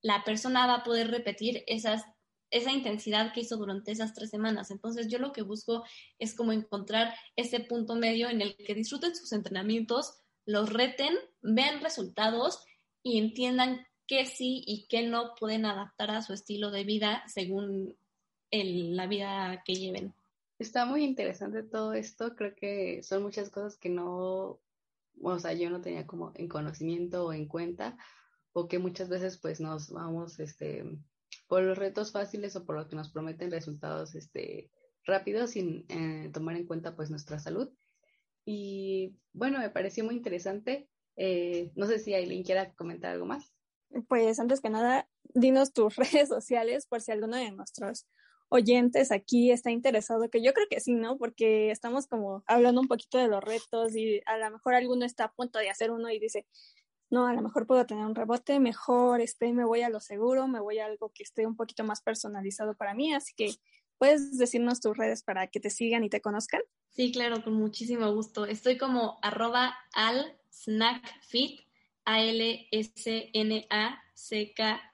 la 0.00 0.24
persona 0.24 0.66
va 0.66 0.76
a 0.76 0.84
poder 0.84 1.10
repetir 1.10 1.64
esas, 1.66 2.04
esa 2.50 2.72
intensidad 2.72 3.32
que 3.32 3.40
hizo 3.40 3.56
durante 3.56 3.90
esas 3.92 4.14
tres 4.14 4.30
semanas. 4.30 4.70
Entonces 4.70 5.08
yo 5.08 5.18
lo 5.18 5.32
que 5.32 5.42
busco 5.42 5.84
es 6.18 6.34
como 6.34 6.52
encontrar 6.52 7.14
ese 7.34 7.60
punto 7.60 7.96
medio 7.96 8.30
en 8.30 8.40
el 8.40 8.56
que 8.56 8.74
disfruten 8.74 9.16
sus 9.16 9.32
entrenamientos, 9.32 10.14
los 10.46 10.72
reten, 10.72 11.14
vean 11.42 11.80
resultados 11.80 12.64
y 13.02 13.18
entiendan 13.18 13.84
qué 14.06 14.24
sí 14.26 14.62
y 14.66 14.86
qué 14.86 15.02
no 15.02 15.34
pueden 15.34 15.66
adaptar 15.66 16.12
a 16.12 16.22
su 16.22 16.32
estilo 16.32 16.70
de 16.70 16.84
vida 16.84 17.24
según 17.26 17.96
la 18.52 19.06
vida 19.06 19.62
que 19.64 19.74
lleven. 19.74 20.14
Está 20.58 20.86
muy 20.86 21.04
interesante 21.04 21.62
todo 21.62 21.92
esto. 21.92 22.34
Creo 22.34 22.54
que 22.54 23.02
son 23.02 23.22
muchas 23.22 23.50
cosas 23.50 23.76
que 23.76 23.90
no, 23.90 24.60
o 25.22 25.38
sea, 25.38 25.52
yo 25.52 25.70
no 25.70 25.80
tenía 25.80 26.06
como 26.06 26.32
en 26.34 26.48
conocimiento 26.48 27.26
o 27.26 27.32
en 27.32 27.46
cuenta, 27.46 27.96
o 28.52 28.68
que 28.68 28.78
muchas 28.78 29.08
veces 29.08 29.38
pues 29.38 29.60
nos 29.60 29.90
vamos, 29.90 30.40
este, 30.40 30.84
por 31.46 31.62
los 31.62 31.76
retos 31.76 32.12
fáciles 32.12 32.56
o 32.56 32.64
por 32.64 32.76
lo 32.76 32.88
que 32.88 32.96
nos 32.96 33.10
prometen 33.10 33.50
resultados, 33.50 34.14
este, 34.14 34.70
rápidos 35.04 35.50
sin 35.50 35.84
eh, 35.88 36.30
tomar 36.32 36.56
en 36.56 36.66
cuenta 36.66 36.96
pues 36.96 37.10
nuestra 37.10 37.38
salud. 37.38 37.70
Y 38.44 39.16
bueno, 39.32 39.58
me 39.58 39.70
pareció 39.70 40.04
muy 40.04 40.14
interesante. 40.14 40.88
Eh, 41.16 41.72
no 41.74 41.86
sé 41.86 41.98
si 41.98 42.14
Aileen 42.14 42.44
quiera 42.44 42.72
comentar 42.74 43.12
algo 43.12 43.26
más. 43.26 43.52
Pues 44.08 44.38
antes 44.38 44.60
que 44.60 44.70
nada, 44.70 45.08
dinos 45.34 45.72
tus 45.72 45.96
redes 45.96 46.28
sociales 46.28 46.86
por 46.86 47.00
si 47.00 47.12
alguno 47.12 47.36
de 47.36 47.50
nuestros 47.52 48.06
oyentes 48.48 49.10
aquí 49.10 49.50
está 49.50 49.70
interesado, 49.70 50.28
que 50.30 50.42
yo 50.42 50.52
creo 50.52 50.66
que 50.68 50.80
sí, 50.80 50.94
¿no? 50.94 51.18
Porque 51.18 51.70
estamos 51.70 52.06
como 52.06 52.44
hablando 52.46 52.80
un 52.80 52.88
poquito 52.88 53.18
de 53.18 53.28
los 53.28 53.42
retos 53.42 53.96
y 53.96 54.20
a 54.26 54.38
lo 54.38 54.50
mejor 54.50 54.74
alguno 54.74 55.04
está 55.04 55.24
a 55.24 55.32
punto 55.32 55.58
de 55.58 55.70
hacer 55.70 55.90
uno 55.90 56.10
y 56.10 56.18
dice, 56.18 56.46
no, 57.10 57.26
a 57.26 57.34
lo 57.34 57.42
mejor 57.42 57.66
puedo 57.66 57.84
tener 57.86 58.04
un 58.04 58.14
rebote, 58.14 58.60
mejor 58.60 59.20
este, 59.20 59.52
me 59.52 59.64
voy 59.64 59.82
a 59.82 59.90
lo 59.90 60.00
seguro, 60.00 60.48
me 60.48 60.60
voy 60.60 60.78
a 60.78 60.86
algo 60.86 61.10
que 61.14 61.22
esté 61.22 61.46
un 61.46 61.56
poquito 61.56 61.84
más 61.84 62.00
personalizado 62.02 62.74
para 62.74 62.94
mí, 62.94 63.12
así 63.14 63.32
que 63.36 63.54
puedes 63.98 64.38
decirnos 64.38 64.80
tus 64.80 64.96
redes 64.96 65.22
para 65.22 65.46
que 65.48 65.60
te 65.60 65.70
sigan 65.70 66.04
y 66.04 66.08
te 66.08 66.20
conozcan. 66.20 66.62
Sí, 66.90 67.12
claro, 67.12 67.42
con 67.42 67.54
muchísimo 67.54 68.12
gusto. 68.12 68.46
Estoy 68.46 68.78
como 68.78 69.18
arroba 69.22 69.76
al 69.92 70.36
snack 70.50 71.02
fit, 71.22 71.60
A-L-S-N-A-C-K 72.04 72.80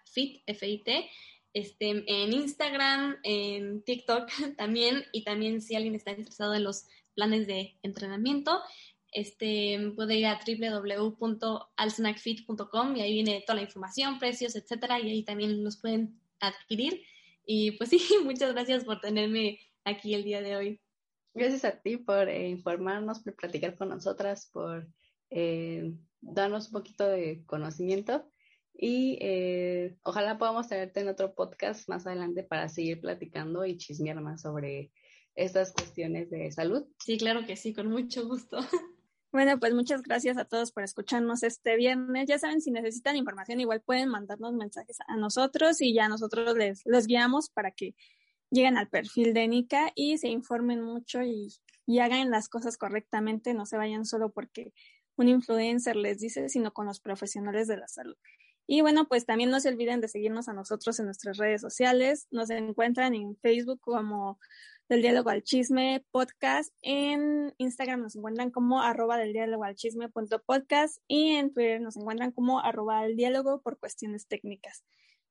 fit, 0.05 0.43
F-I-T 0.47 1.11
este, 1.55 2.05
en 2.07 2.33
Instagram, 2.33 3.19
en 3.23 3.83
TikTok 3.83 4.29
también, 4.57 5.05
y 5.13 5.23
también 5.25 5.61
si 5.61 5.77
alguien 5.77 5.95
está 5.95 6.11
interesado 6.11 6.55
en 6.55 6.65
los 6.65 6.87
planes 7.15 7.47
de 7.47 7.77
entrenamiento, 7.83 8.63
este, 9.13 9.93
puede 9.95 10.17
ir 10.17 10.27
a 10.27 10.41
www.alsnackfit.com 10.45 12.97
y 12.97 13.03
ahí 13.03 13.13
viene 13.13 13.45
toda 13.47 13.55
la 13.57 13.63
información, 13.63 14.19
precios, 14.19 14.57
etcétera, 14.57 14.99
y 15.01 15.11
ahí 15.11 15.23
también 15.23 15.63
los 15.63 15.77
pueden 15.77 16.19
adquirir. 16.41 17.03
Y 17.45 17.73
pues 17.73 17.91
sí, 17.91 18.03
muchas 18.25 18.55
gracias 18.55 18.85
por 18.85 19.01
tenerme 19.01 19.61
aquí 19.85 20.15
el 20.15 20.25
día 20.25 20.41
de 20.41 20.57
hoy. 20.57 20.81
Gracias 21.35 21.65
a 21.65 21.81
ti 21.81 21.99
por 21.99 22.29
eh, 22.29 22.49
informarnos, 22.49 23.21
por 23.21 23.35
platicar 23.35 23.77
con 23.77 23.91
nosotras, 23.91 24.49
por 24.53 24.89
eh, 25.31 25.93
darnos 26.21 26.67
un 26.67 26.73
poquito 26.73 27.09
de 27.09 27.43
conocimiento 27.47 28.29
y 28.75 29.19
eh, 29.21 29.97
ojalá 30.03 30.39
podamos 30.39 30.69
tenerte 30.69 31.01
en 31.01 31.09
otro 31.09 31.35
podcast 31.35 31.89
más 31.89 32.07
adelante 32.07 32.43
para 32.43 32.69
seguir 32.69 33.01
platicando 33.01 33.65
y 33.65 33.77
chismear 33.77 34.21
más 34.21 34.43
sobre 34.43 34.91
estas 35.35 35.73
cuestiones 35.73 36.31
de 36.31 36.51
salud. 36.53 36.85
Sí, 37.05 37.19
claro 37.19 37.47
que 37.47 37.57
sí, 37.57 37.73
con 37.73 37.89
mucho 37.89 38.27
gusto. 38.27 38.59
Bueno, 39.33 39.59
pues 39.59 39.73
muchas 39.73 40.03
gracias 40.03 40.37
a 40.37 40.45
todos 40.45 40.73
por 40.73 40.83
escucharnos 40.83 41.43
este 41.43 41.77
viernes. 41.77 42.29
Ya 42.29 42.39
saben, 42.39 42.61
si 42.61 42.71
necesitan 42.71 43.17
información, 43.17 43.61
igual 43.61 43.81
pueden 43.81 44.11
mandarnos 44.11 44.53
mensajes 44.53 44.99
a 45.07 45.17
nosotros 45.17 45.81
y 45.81 45.95
ya 45.95 46.07
nosotros 46.07 46.55
les 46.55 46.83
los 46.85 47.07
guiamos 47.07 47.49
para 47.49 47.71
que 47.71 47.95
lleguen 48.51 48.77
al 48.77 48.91
perfil 48.91 49.33
de 49.33 49.49
Nika 49.49 49.91
y 49.95 50.19
se 50.19 50.29
informen 50.29 50.83
mucho 50.83 51.23
y, 51.23 51.49
y 51.87 52.01
hagan 52.01 52.31
las 52.31 52.51
cosas 52.51 52.77
correctamente. 52.77 53.55
No 53.55 53.65
se 53.65 53.79
vayan 53.79 54.05
solo 54.05 54.31
porque 54.33 54.75
un 55.17 55.29
influencer 55.29 55.97
les 55.97 56.19
dice, 56.19 56.51
sino 56.51 56.75
con 56.75 56.85
los 56.85 57.01
profesionales 57.01 57.69
de 57.69 57.79
la 57.79 57.89
salud. 57.89 58.17
Y 58.67 58.81
bueno, 58.81 59.07
pues 59.07 59.27
también 59.27 59.51
no 59.51 59.61
se 59.61 59.69
olviden 59.69 60.01
de 60.01 60.09
seguirnos 60.09 60.49
a 60.49 60.53
nosotros 60.53 60.99
en 60.99 61.07
nuestras 61.07 61.37
redes 61.37 61.61
sociales. 61.61 62.27
Nos 62.31 62.51
encuentran 62.51 63.15
en 63.15 63.37
Facebook 63.37 63.81
como 63.81 64.39
del 64.89 65.03
diálogo 65.03 65.31
al 65.31 65.43
chisme 65.43 66.05
podcast. 66.11 66.73
En 66.83 67.55
Instagram 67.59 68.03
nos 68.03 68.17
encuentran 68.17 68.51
como 68.51 68.83
arroba 68.83 69.17
del 69.17 69.33
diálogo 69.33 69.65
al 69.65 69.75
chisme 69.75 70.09
punto 70.09 70.43
podcast 70.43 70.99
y 71.09 71.31
en 71.37 71.53
Twitter 71.53 71.81
nos 71.81 71.97
encuentran 71.97 72.33
como 72.33 72.61
arroba 72.61 73.05
el 73.05 73.17
diálogo 73.17 73.63
por 73.63 73.79
cuestiones 73.79 74.27
técnicas. 74.27 74.85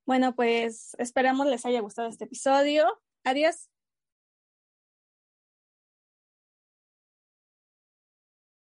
Bueno, 0.06 0.36
pues 0.36 0.96
esperamos 0.98 1.48
les 1.48 1.66
haya 1.66 1.80
gustado 1.82 2.10
este 2.10 2.26
episodio. 2.26 2.86
Adiós. 3.24 3.71